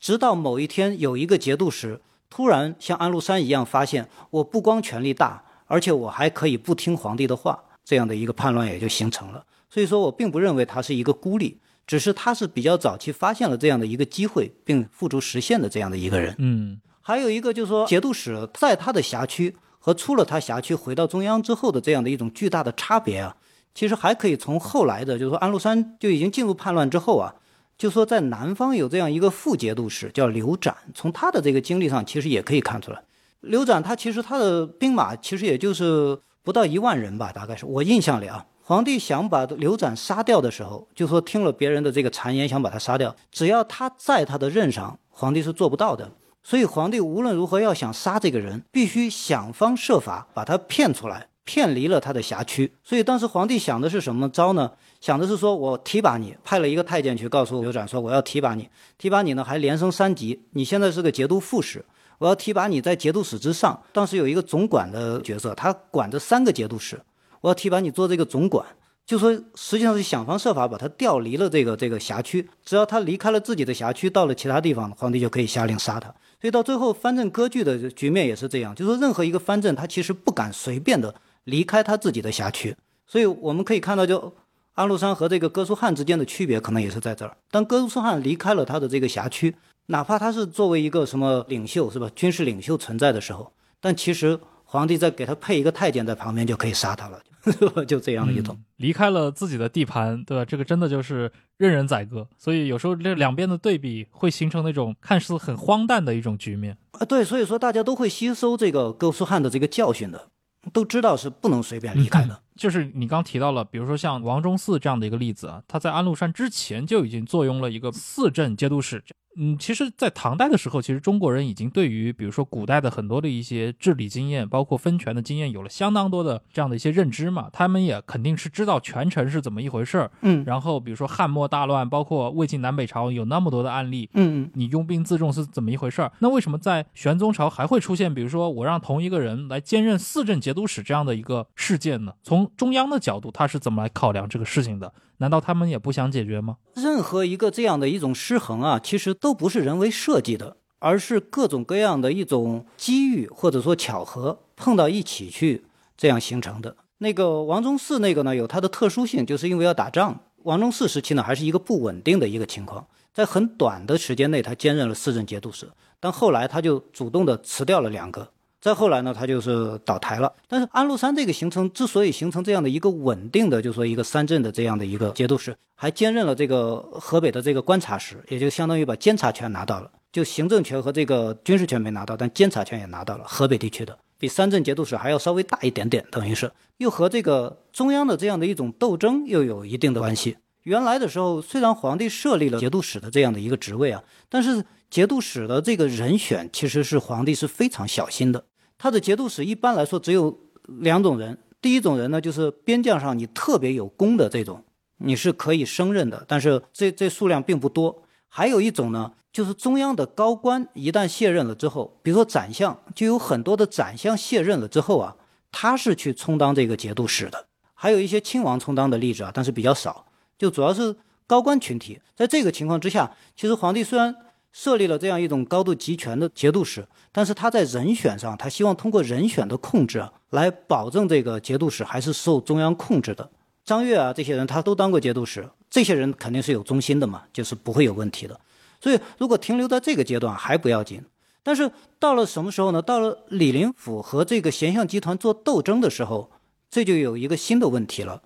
[0.00, 9.44] 直到某一天有一个节度使突然像安禄山一样发现，我不光权力大，而且我还可以不听皇帝的话，这样的一个叛乱也就形成了。
[9.68, 11.58] 所以说我并不认为他是一个孤立。
[11.86, 16.34] 只是他是比较早期发现了这样的一个机会，并付诸实现的这样的一个人。
[16.38, 23.36] 嗯，还有一个就是说，节度使在他的辖区和出了他辖区回到中央之后的这样的一种巨大的差别啊，
[23.74, 27.34] 其实还可以从后来的，就是说安禄山就已经进入叛乱之后啊，
[27.76, 33.02] 就说在南方有这样一个副节度使叫刘展，从他的这个经历上其实也可以看出来，
[33.46, 38.44] 刘展他其实他的兵马其实也就是不到一万人吧，大概是我印象里啊。
[38.62, 43.14] 皇帝想把刘展杀掉的时候，就说听了别人的这个谗言，想把他杀掉。
[43.30, 46.10] 只要他在他的任上，皇帝是做不到的。
[46.42, 52.72] 所以皇帝无论如何要想杀这个人，必须想方设法把他骗出来，骗离了他的辖区。
[52.82, 54.70] 所以当时皇帝想的是什么招呢？
[55.00, 61.84] 想的是说我提拔你，派了一个太监去告诉刘展说我要提拔你，提拔你呢还连升三级，你现在是个节度副使，
[62.18, 63.82] 我要提拔你在节度使之上。
[63.92, 67.00] 当时有一个总管的角色，他管着三个节度使，
[67.40, 68.64] 我要提拔你做这个总管。
[69.06, 76.08] 就说实际上是想方设法把他调离了这个这个辖区，只要他离开了自己的辖区，到了其他地方，皇帝就可以下令杀他。
[76.40, 82.74] 所以到最后藩镇割据的局面也是这样，就是说任何一个藩镇，他其实不敢随便的离开他自己的辖区。
[83.06, 84.34] 所以我们可以看到，就
[84.72, 87.36] 安禄山和这个哥舒翰之间的区别，可能也是在这儿。
[87.50, 89.54] 当哥舒翰离开了他的这个辖区，
[89.86, 92.10] 哪怕他是作为一个什么领袖，是吧？
[92.14, 97.20] 军事领袖存在的时候，但其实皇帝再给他配一个太监在旁边，就可以杀他了。
[97.86, 100.42] 就这样的一种离开了自己的地盘，对吧？
[100.46, 107.04] 这个真的就是任人宰割，所以有时候这两边的对比会形成那种看似很荒诞的一种局面啊。
[107.04, 110.28] 对，所以说大家都会吸收这个哥舒翰的这个教训的，
[110.72, 112.40] 都知道是不能随便离开的。
[112.56, 119.04] 就是你刚提到了，比如说像王忠嗣这样的一个例子啊，他在安禄山之前就已经坐拥了一个四镇节度使。
[119.36, 127.48] 嗯，其实，在唐代的时候，其实中国人已经对于，比如说古代的很多的一些治理经验，包括分权的经验，有了相当多的这样的一些认知嘛。
[127.52, 130.10] 他们也肯定是知道权臣是怎么一回事儿。
[130.22, 134.08] 嗯，然后比如说汉末大乱，包括魏晋南北朝有那么多的案例。
[134.14, 136.12] 嗯嗯，你拥兵自重是怎么一回事儿？
[136.20, 142.12] 那为什么在玄宗朝还会出现，比如说我让同一个人来兼任四镇节度使这样的一个事件呢？
[142.22, 144.92] 从中央的角度，他是怎么来考量这个事情的？
[145.18, 146.56] 难道他们也不想解决吗？
[146.74, 155.64] 任何一个这样的一种失衡啊，其实都不是人为设计的，而是各种各样的一种机遇或者说巧合碰到一起去
[155.96, 156.76] 这样形成的。
[156.98, 160.20] 那个王忠嗣那个呢，有它的特殊性，就是因为要打仗。
[160.44, 165.66] 王忠嗣时期呢，还是一个不稳定的一个情况，在很短的时间内，他兼任了四镇节度使，
[165.98, 168.28] 但后来他就主动的辞掉了两个。
[168.64, 170.32] 再后来呢，他就是倒台了。
[170.48, 183.24] 但是安禄山这个形成之所以形成这样的一个稳定的，就说一个三镇的这样的一个节度使，还兼任了这个河北的这个观察使，也就相当于把监察权拿到了，就行政权和这个军事权没拿到，但监察权也拿到了。
[183.26, 190.38] 河北地区的比三镇节度使还要稍微大一点点，等于是又和这个中央的这样的一种斗争又有一定的关系。
[190.62, 198.42] 原来的时候，虽然皇帝设立了节度使的这样的一个职位啊，但是节度使的这个人选其实是皇帝是非常小心的。
[198.76, 204.62] 他的节度使一般来说只有两种人，第一种人呢，就是边将上你特别有功的这种，
[204.98, 208.02] 你是可以升任的，但是这这数量并不多。
[208.28, 215.16] 还有一种呢，就是中央的高官一旦卸任了之后，比如说宰相，就有很多的宰相卸任了之后啊，
[215.52, 217.46] 他是去充当这个节度使的。
[217.74, 220.06] 还有一些亲王充当的例子啊，但是比较少，
[220.36, 220.96] 就主要是
[221.26, 222.00] 高官群体。
[222.14, 224.14] 在这个情况之下，其实皇帝虽然。
[224.54, 233.28] 设立了这样一种高度集权的节度使，但是他在人选上，他希望通过人选的控制来保证这个节度使还是受中央控制的。
[233.64, 238.38] 张悦啊，这些人他都当过节度使，这些人肯定是有忠心的嘛，就是不会有问题的。
[238.80, 241.02] 所以如果停留在这个阶段还不要紧，
[241.42, 242.80] 但是到了什么时候呢？
[242.80, 246.30] 到了李林甫和这个贤相集团做斗争的时候，
[246.70, 248.22] 这就有一个新的问题了。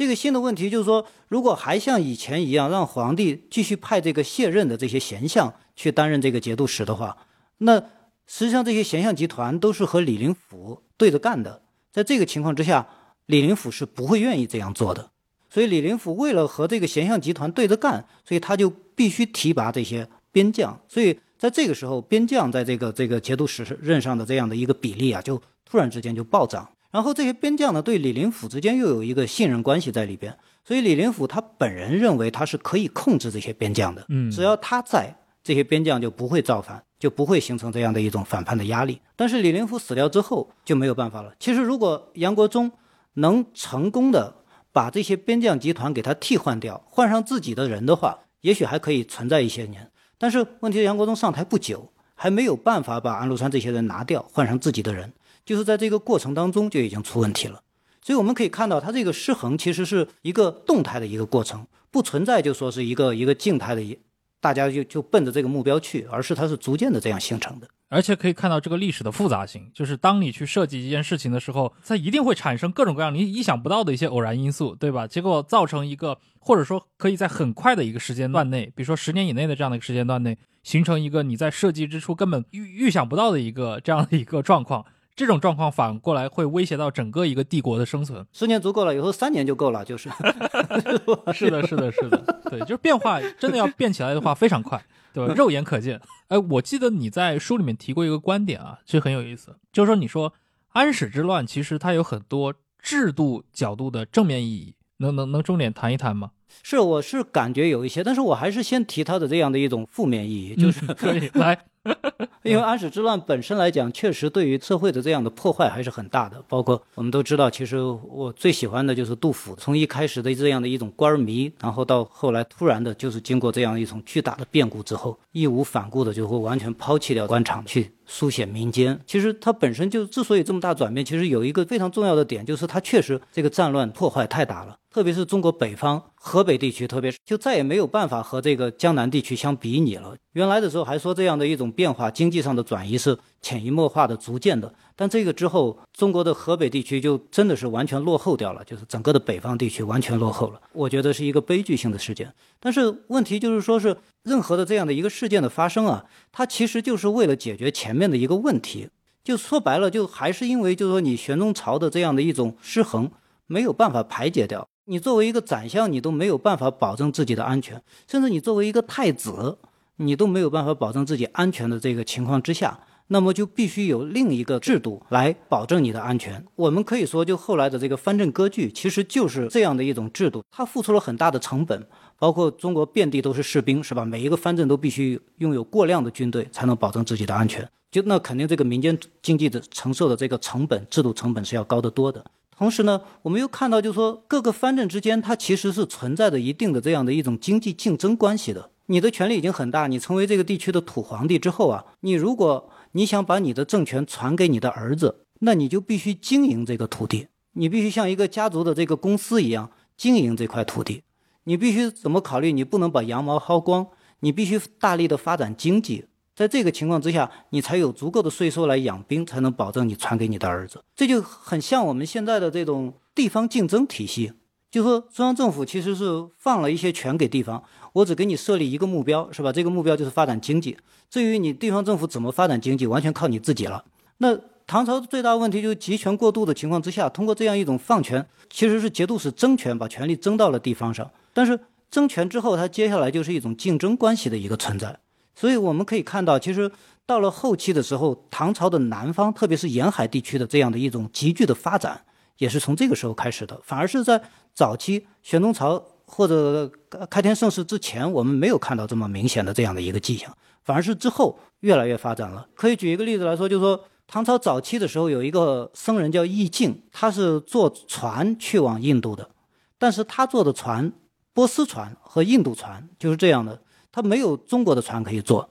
[0.00, 7.18] 这个新的问题就是说，如果还像以前一样让皇帝继续派这个卸任的这些贤相去担任这个节度使的话，
[7.58, 7.78] 那
[8.26, 11.60] 实际上这些贤相集团都是和李林甫对着干的。
[11.92, 12.88] 在这个情况之下，
[13.26, 15.10] 李林甫是不会愿意这样做的。
[15.50, 20.80] 所以李林甫为了和这个贤相集团对着干，所以他就必须提拔这些边将。
[20.88, 26.66] 所以在这个时候，边将在这个这个节度使任上的这样的一个比例啊，就突然之间就暴涨。
[26.90, 39.00] 然后这些边将呢，对李林甫之间又有一个信任关系在里边，所以李林甫他本人认为他是可以控制这些边将的，嗯，只要他在，这些边将就不会造反，就不会形成这样的一种反叛的压力。
[39.14, 41.32] 但是李林甫死掉之后就没有办法了。
[41.38, 42.70] 其实如果杨国忠
[43.14, 44.34] 能成功的
[44.72, 49.90] 把这些边将集团给他替换掉，换上自己的人的话，也许还可以存在一些年。
[50.18, 55.12] 但是问题是杨国忠上台不久，还没有办法把安禄山这些人拿掉，换上自己的人。
[55.44, 57.62] 就是在这个过程当中就已经出问题了，
[58.02, 63.98] 所以我们可以看到，它这个失衡其实是一个动态的一个过程，不存在就说是一个一个静态的，
[64.40, 67.68] 大家就就奔着这个目标去，而是它是逐渐的这样形成的。
[67.88, 75.08] 而且可以看到这个历史的复杂性，就是当你去设计一件事情的时候，它一定会产生各种各样你意想不到的一些偶然因素，对吧？
[75.08, 84.86] 结果造成一个，或者说可以在很快的一个时间段内，比如说十年以内的这样的一个时间段内，形成一个你在设计之初根本预预想不到的一个这样的一个状况。
[85.14, 88.26] 这种状况反过来会威胁到整个一个帝国的生存。
[88.32, 90.08] 十年足够了，以后三年就够了，就是。
[91.32, 94.82] 是的，是的，是的，对，就是变化真的要变起来的话非常快。
[95.12, 95.34] 对吧？
[95.34, 96.00] 肉眼可见。
[96.28, 100.32] 哎，我记得你在书里面提过一个观点啊，其实很有意思，就是说你说
[100.68, 106.30] 安史之乱其实它有很多制度角度的正面意义，能能能重点谈一谈吗？
[106.62, 111.58] 是，我是感觉有一些，但是我还是先提它的这样的一种负面意义，就是、嗯可以来，
[112.42, 116.42] 因为安史之乱本身来讲，确实对于社会的这样的破坏还是很大的。
[116.48, 129.00] 包括我们都知道，其实我最喜欢的就是杜甫，从一开始的这样的一种官迷，然后到后来突然的，就是经过这样一种巨大的变故之后，义无反顾的就会完全抛弃掉官场，去书写民间。
[129.06, 134.76] 其实它本身就之所以这么大转变，其实有一个非常重要的点，就是它确实这个战乱破坏太大了。
[134.92, 140.16] 特别是中国北方河北地区，特别是就再也没有办法和这个江南地区相比拟了。
[140.32, 144.74] 原来的时候还说这样的一种变化，经济上的转移是潜移默化的、逐渐的。
[145.00, 150.60] 但这个之后，中国的河北地区就真的是完全落后掉了，就是整个的北方地区完全落后了。
[150.74, 152.30] 我觉得是一个悲剧性的事件。
[152.58, 158.90] 但是问题就是说是任何的这样的一个事件的发生啊，它其实就是为了解决前面的一个问题。
[159.24, 163.10] 就说白了，就还是因为就是说你玄宗朝的这样的一种失衡，
[163.46, 164.68] 没有办法排解掉。
[164.84, 169.56] 你作为一个宰相，你都没有办法保证自己的安全，甚至你作为一个太子，
[169.96, 172.80] 你都没有办法保证自己安全的这个情况之下，
[173.12, 176.44] 那么就必须有另一个制度来保证你的安全。
[176.54, 181.84] 我们可以说，就后来的这个藩镇割据，其实就是这样的一种制度，它付出了很大的成本，
[182.20, 184.04] 包括中国遍地都是士兵，是吧？
[184.04, 187.68] 每一个藩镇都必须拥有过量的军队，才能保证自己的安全。
[187.90, 192.24] 就那肯定这个民间经济的承受的这个成本，制度成本是要高得多的。
[192.56, 198.70] 同时呢，我们又看到，就是说各个藩镇之间，它其实是存在着一定的这样的一种经济竞争关系的。
[198.86, 211.02] 你的权力已经很大，你成为这个地区的土皇帝之后啊，你如果你想把你的政权传给你的儿子，那你就必须经营这个土地，你必须像一个家族的这个公司一样经营这块土地。
[211.44, 212.52] 你必须怎么考虑？
[212.52, 213.86] 你不能把羊毛薅光，
[214.20, 216.04] 你必须大力的发展经济。
[216.34, 220.82] 在这个情况之下，你才有足够的税收来养兵，才能保证你传给你的儿子。
[220.96, 224.32] 这就很像我们现在的这种地方竞争体系，
[224.70, 227.62] 就说中央政府其实是放了一些权给地方，
[227.92, 229.52] 我只给你设立一个目标，是吧？
[229.52, 230.76] 这个目标就是发展经济。
[231.08, 233.84] 至于你地方政府怎么发展经济，完全靠你自己了。
[234.18, 241.10] 那唐朝最大问题就是集权过度的情况之下，通过这样一种放权，其实是节度使争权，把权力争到了地方上。
[241.32, 241.58] 但是
[241.90, 244.98] 争权之后，它接下来就是一种竞争关系的一个存在。
[245.34, 246.70] 所以我们可以看到，其实
[247.06, 252.04] 到了后期的时候，唐朝的南方，特别是沿海地区的这样的一种急剧的发展，
[252.38, 253.60] 也是从这个时候开始的。
[253.64, 254.22] 反而是在
[254.54, 255.82] 早期玄宗朝
[256.12, 256.68] 或者
[257.08, 262.48] 开天盛世之前，我们没有看到这么明显的这样的一个迹象，反而是之后越来越发展了。
[262.54, 269.30] 可以举一个例子来说，就是说唐朝早期的时候，有一个僧人叫义净，他是坐船去往印度的，
[269.78, 270.92] 但是他坐的船，
[271.32, 273.62] 波斯船和印度船就是这样的。
[273.92, 275.48] 他没有中国的船可以坐，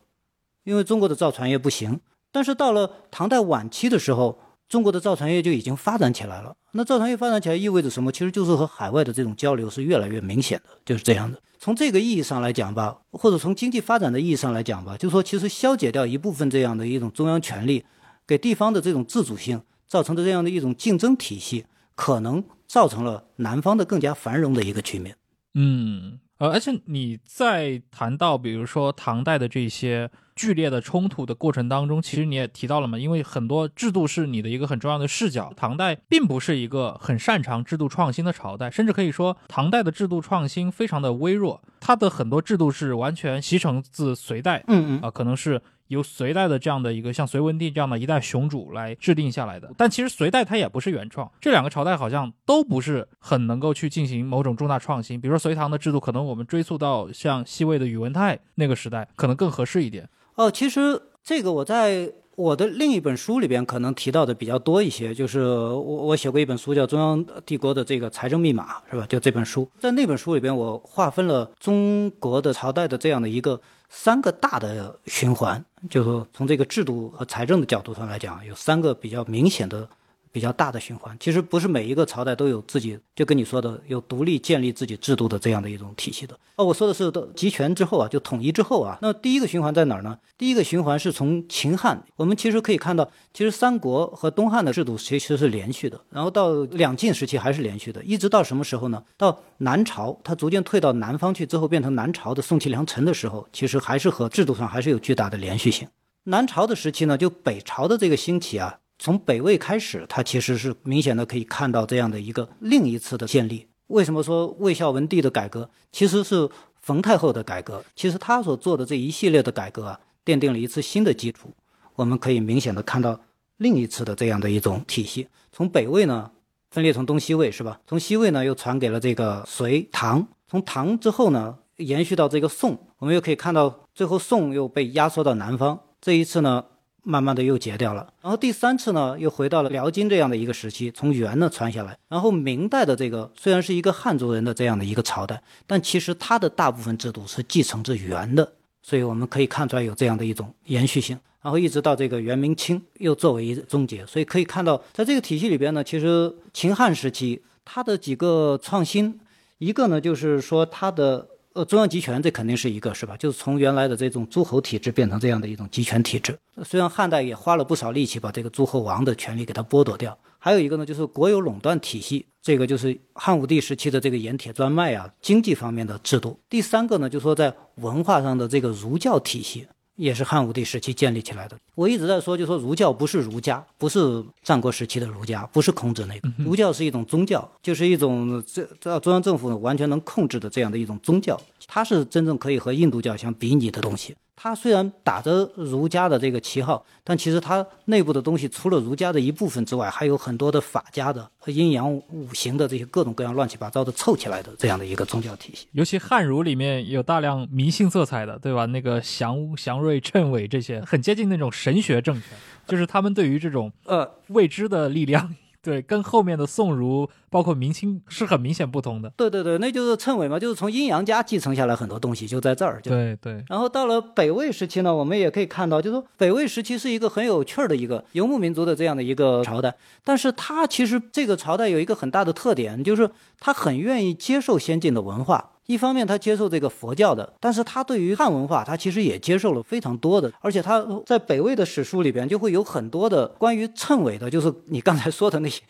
[0.65, 1.99] 因为中国的造船业不行。
[2.31, 4.39] 但是到了唐代晚期的时候，
[4.69, 6.55] 中国的造船业就已经发展起来了。
[6.71, 8.11] 那造船业发展起来意味着什么？
[8.11, 11.41] 其实就是和海外的这种交流是越来越明显的，就是这样的。
[11.57, 17.83] 从这个意义上来讲吧，或者从经济发展的意义上来讲吧，就是说其实消解掉一部分这样的一种中央权力，
[18.25, 21.65] 给地方的这种自主性造成的这样的一种竞争体系，
[21.95, 25.17] 可能造成了南方的更加繁荣的一个局面。
[25.55, 26.19] 嗯。
[26.37, 30.09] 呃，而且你在谈到比如说唐代的这些
[30.39, 35.51] 剧烈的冲突的过程当中，其实你也提到了嘛，因为很多制度是你的一个很重要的视角。
[35.57, 45.61] 唐代并不是一个很擅长制度创新的朝代，甚至可以说唐代的制度创新非常的微弱，它的很多制度是完全袭承自隋代，嗯嗯啊，可能是。
[45.89, 55.19] 由隋代的这样的一个像隋文帝这样的一代雄主来制定下来的，但其实隋代它也不是原创，这两个朝代好像都不是很能够去进行某种重大创新。
[55.19, 60.07] 比如说隋唐的制度，可能我们追溯到像西魏的宇文泰那个时代，可能更合适一点。
[60.39, 69.05] 哦，其实这个我在我的另一本书里边可能提到的比较多一些，就是我我写过一本书叫《中央帝国的这个财政密码》，是吧？
[69.09, 73.59] 就这本书，在那本书里边，我划分了中国的朝代的这样的一个。
[73.91, 79.89] 三个大的循环，就是从这个制度和财政的角度上来讲，有三个比较明显的、
[80.31, 81.15] 比较大的循环。
[81.19, 86.37] 其实不是每一个朝代都有自己，就跟你说的有独立建立自己制度的这样的一种体系的。
[86.55, 88.97] 哦，我说的是集权之后啊，就统一之后啊。
[89.01, 90.17] 那第一个循环在哪儿呢？
[90.37, 99.03] 第一个循环是从秦汉，我们其实可以看到，其实三国和东汉的制度其实是连续的，然后到两晋时期还是连续的，一直到什么时候呢？
[99.17, 105.87] 到南朝，它逐渐退到南方去之后，变成南朝的宋齐梁陈的时候，其实还是和制度上还是有巨大的连续性。
[106.25, 113.65] 南朝的时期呢，就北朝的这个兴起啊，从北魏开始，它其实是明显的可以看到这样的一个另一次的建立。
[113.87, 116.47] 为什么说魏孝文帝的改革其实是
[116.81, 121.49] 冯太后的改革，其实他所做的这一系列的改革啊，奠定了一次新的基础。
[121.95, 123.19] 我们可以明显的看到
[123.57, 125.27] 另一次的这样的一种体系。
[125.51, 126.29] 从北魏呢，
[126.69, 127.79] 分裂成东西魏是吧？
[127.87, 130.27] 从西魏呢，又传给了这个隋唐。
[130.47, 135.79] 从唐之后呢，延续到这个宋，我们又可以看到，最后宋又被压缩到南方。
[136.01, 136.65] 这一次呢，
[137.09, 138.13] 慢慢的又结掉了。
[138.21, 141.97] 然后第三次呢，又回到了辽金这样的一个时期，从元呢传下来。
[142.07, 148.53] 然后明代的这个虽然是一个汉族人的这样的一个朝代，但其实它的大部分制度是继承自元的，
[148.83, 151.19] 所以我们可以看出来有这样的一种延续性。
[151.41, 159.19] 然后一直到这个元明清又作为一终结，所以可以看到，在这个体系里边呢，其实秦汉时期它的几个创新。
[159.57, 163.17] 一个呢，就是说它的呃中央集权，这肯定是一个，是吧？
[163.17, 166.37] 就是从原来的这种诸侯体制变成这样的一种集权体制。
[166.63, 170.17] 虽然汉代也花了不少力气把这个诸侯王的权利给它剥夺掉。
[170.37, 176.39] 还有一个呢，就是国有垄断体系，这个就是汉武帝时期的这个盐铁专卖啊，经济方面的制度。
[176.47, 179.67] 第三个呢，就是说在文化上的这个儒教体系。
[179.99, 181.57] 也是汉武帝时期建立起来的。
[181.75, 186.31] 我一直在说，就说儒教不是儒家，不是战国时期的儒家，不是孔子那个。
[186.37, 191.39] 儒教是一种宗教，就是一种这这中央政府完全能控制的这样的一种宗教，
[191.71, 194.15] 它是真正可以和印度教相比拟的东西。
[194.41, 205.67] 它虽然打着儒家的这个旗号，但其实它内部的东西除了儒家的一部分之外，还有很多的法家的和阴阳五行的这些各种各样乱七八糟的凑起来的这样的一个宗教体系。
[205.73, 208.65] 尤其汉儒里面有大量迷信色彩的，对吧？
[208.67, 212.29] 那个祥祥瑞谶纬这些，很接近那种神学政权，
[212.65, 215.35] 就是他们对于这种呃未知的力量。
[215.69, 219.07] 对，跟后面的宋儒包括明清是很明显不同的。
[219.15, 222.81] 对对对，那就是谶纬嘛，就是从阴阳家继承下来很多东西，就在这儿。
[222.83, 223.43] 对对。
[223.47, 235.51] 然后到了北魏时期呢，我们也可以看到，就是说北魏时期是一个很有趣儿的一个游牧民族的这样的一个朝代，但是它其实这个朝代有一个很大的特点，就是它很愿意接受先进的文化。
[235.69, 245.61] 一方面，他接受这个佛教的，但是他对于汉文化，他其实也接受了非常多的，而且他在北魏的史书里边就会有很多的关于谶纬的，就是你刚才说的那些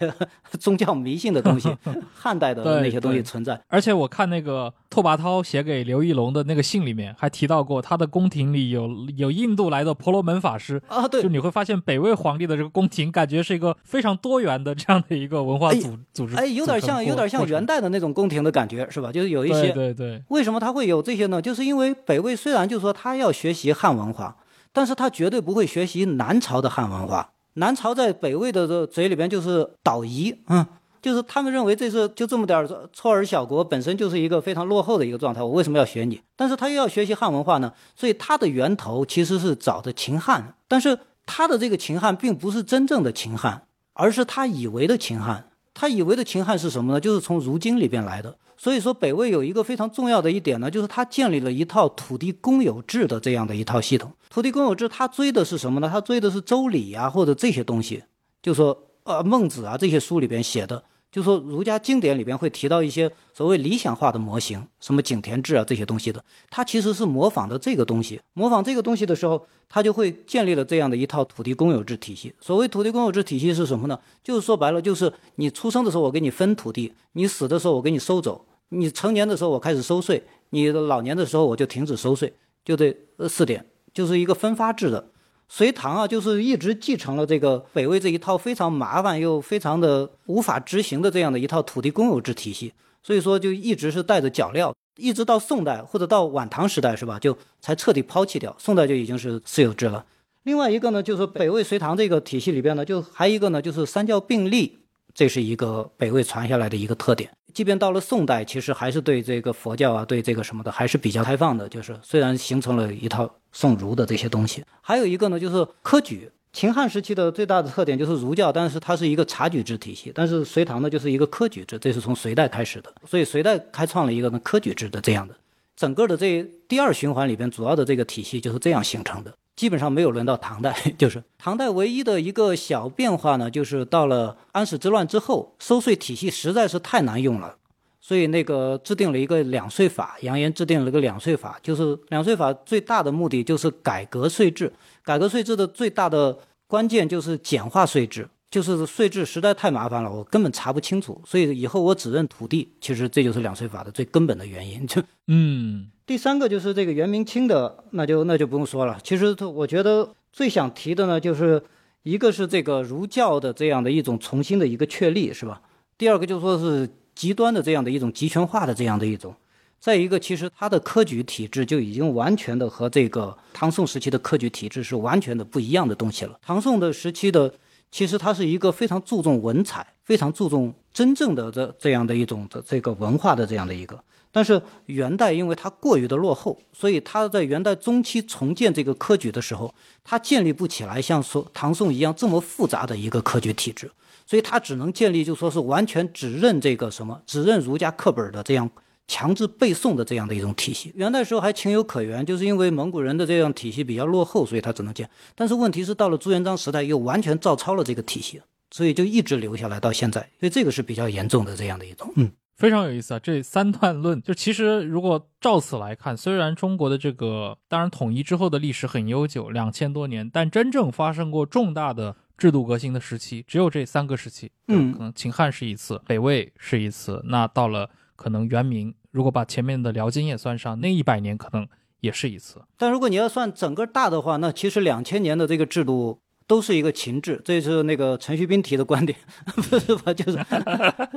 [0.57, 1.69] 宗教迷信的东西，
[2.15, 3.61] 汉代的那些东西存在。
[3.67, 19.11] 而且我看那个拓跋焘写给刘义隆的那个信里面，还提到过他的宫廷里有有印度来的婆罗门法师啊，对，就你会发现北魏皇帝的这个宫廷，感觉是一个非常多元的这样的一个文化组组织，哎，有点像有点像元代的那种宫廷的感觉，是吧？
[19.11, 19.73] 就是有一些。
[19.73, 21.41] 对对，对为什么他会有这些呢？
[21.41, 24.35] 就是因为北魏虽然就说他要学习汉文化，
[24.71, 27.31] 但是他绝对不会学习南朝的汉文化。
[27.55, 30.65] 南朝在北魏的这嘴里边就是倒夷，嗯，
[31.01, 35.41] 就是他们认为这是就这么点 छो 儿小国，本身就是一个非常落后的一个状态。
[35.41, 36.21] 我为什么要学你？
[36.37, 37.73] 但是他又要学习汉文化呢？
[37.95, 43.63] 所以他的源头其实是找的秦汉，但是他的这个秦汉并不是真正的秦汉，
[43.93, 45.48] 而是他以为的秦汉。
[45.79, 46.99] 他以为的秦汉是什么呢？
[46.99, 48.37] 就是从儒经里边来的。
[48.57, 54.11] 所以说，北魏有一个非常重要的一点呢，就是他建立了一套土地公有制的这样的一套系统。
[54.29, 55.87] 土地公有制，他追的是什么呢？
[55.89, 58.03] 他追的是周礼啊，或者这些东西，
[58.43, 60.83] 就说呃孟子啊这些书里边写的。
[61.11, 68.21] 就说儒家经典里边会提到一些所谓理想化的模型，什么井田制啊这些东西的，它其实是模仿的这个东西。
[68.33, 72.33] 模仿这个东西的时候，它就会建立了这样的一套土地公有制体系。
[72.39, 73.99] 所谓土地公有制体系是什么呢？
[74.23, 82.31] 就是说白了，就是你出生的时候我给你分土地，你死的时候我给你收走，你成年的时候我开始收税，你老年的时候我就停止收税，
[82.63, 82.95] 就这
[83.27, 85.09] 四点，就是一个分发制的。
[85.51, 92.71] 隋唐啊，就是一直继承了这个北魏这一套非常麻烦又非常的无法执行的这样的一套土地公有制体系，
[93.01, 98.55] 所以说就一直是带着脚镣，一直到宋代或者到晚唐时代是吧，就才彻底抛弃掉。
[98.59, 100.05] 宋代就已经是私有制了。
[100.43, 104.77] 另外一个呢，就是北魏隋唐这个体系里边呢，就还一个呢，就是三教并立，
[105.19, 107.29] 这是一个北魏传下来的一个特点。
[107.53, 111.67] 即便到了宋代，其实还是对这个佛教啊，对这个什么的，还是比较开放的。
[111.67, 116.31] 就是虽然形成了一套宋儒的这些东西，还有一个呢，就是科举。
[116.53, 120.09] 秦汉时期的最大的特点就是儒教，但是它是一个察举制体系。
[120.15, 122.89] 但是隋唐呢，就是一个科举制，这是从隋代开始的。
[123.05, 125.35] 所以隋代开创了一个呢科举制的这样的，
[125.75, 129.33] 整个的这第二循环里边，主要的这个体系就是这样形成的。
[129.59, 137.57] 基本上没有轮到唐代， 就是唐代唯一的一个小变化呢，就是到了安史之乱之后，收税体系实在是太难用了，
[137.99, 144.71] 所以那个制定了一个两税法，杨炎制定了个两税法，就是两税法最大的目的就是改革税制，
[145.03, 155.91] 改革税制的最大的关键就是简化税制，就是税制实在太麻烦了，我根本查不清楚，所以以后我只认土地，其实这就是两税法的最根本的原因，就 嗯。
[156.05, 158.99] 第三个就是这个元明清的，那就那就不用说了。
[159.03, 161.61] 其实我觉得最想提的呢，就是
[162.01, 165.61] 一个是这个儒教的这样的一种重新的一个确立，是吧？
[165.99, 169.35] 第二个就说是极端的这样的一种集权化的这样的一种。
[169.79, 176.39] 再一个，其实它的科举体制就已经完全的和这个唐宋时期的科举体制是完全的不一样的东西了。
[176.41, 177.53] 唐宋的时期的，
[177.91, 184.03] 其实它是一个非常注重文采、非常注重真正的这这样的一种的这个文化的这样的一个。
[184.31, 189.73] 但是元代因为它过于的落后，所以他在元代中期重建这个科举的时候，
[190.03, 193.89] 他建立不起来像说唐宋一样这么复杂的一个科举体制，
[194.27, 198.69] 所以他只能建立就说是完全只认这个什么，只认儒家课本的这样。
[199.09, 205.09] 强制背诵的这样的一种体系，元代时候还情有可原，就是因为蒙古人的这样体系比较落后，所以他只能建。
[205.35, 208.39] 但是问题是到了朱元璋时代，又完全照抄了这个体系，
[208.69, 210.21] 所以就一直留下来到现在。
[210.39, 213.19] 所以这个是比较严重的这样的一种，嗯，非常有意思啊。
[213.19, 224.51] 这三段论，就其实如果照此来看，虽然中国的这个当然统一之后的历史很悠久，两千多年，但真正发生过重大的制度革新的时期，只有这三个时期。
[224.67, 228.93] 嗯，可能秦汉是一次，北魏是一次，那到了可能元明。
[229.11, 231.67] 如果把前面的辽金也算上，那一百年可能
[232.01, 232.61] 也是一次。
[232.77, 239.17] 但如果你要算整个大的话，那其实两千年的这个制度都是一个秦制，这是那个陈旭斌提的观点，
[239.55, 240.13] 不是吧？
[240.13, 240.37] 就是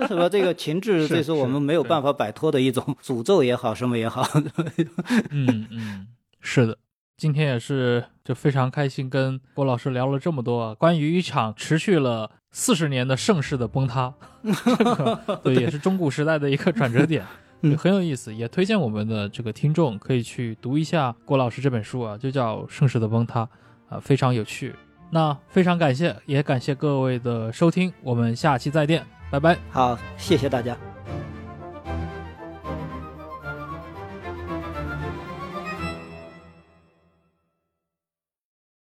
[0.06, 4.26] 什么这个秦制，这 是我们没有办法摆脱的一种诅咒也好，什么也好。
[5.30, 6.06] 嗯嗯，
[6.40, 6.78] 是的。
[7.18, 14.12] 今天也是就非常开心，跟郭老师聊了这么多关于一场持续了四十年的盛世的崩塌，
[15.44, 17.24] 对，也是中古时代的一个转折点。
[17.76, 23.44] 很有意思，也推荐我们的这个听众可以去读一下郭老师这本书啊，就叫《盛世的崩塌》，
[23.94, 24.74] 啊，非常有趣。
[25.10, 29.56] 那非常感谢，也感谢各位的收听，我们下期再见，拜拜。
[29.70, 30.91] 好，谢谢大家。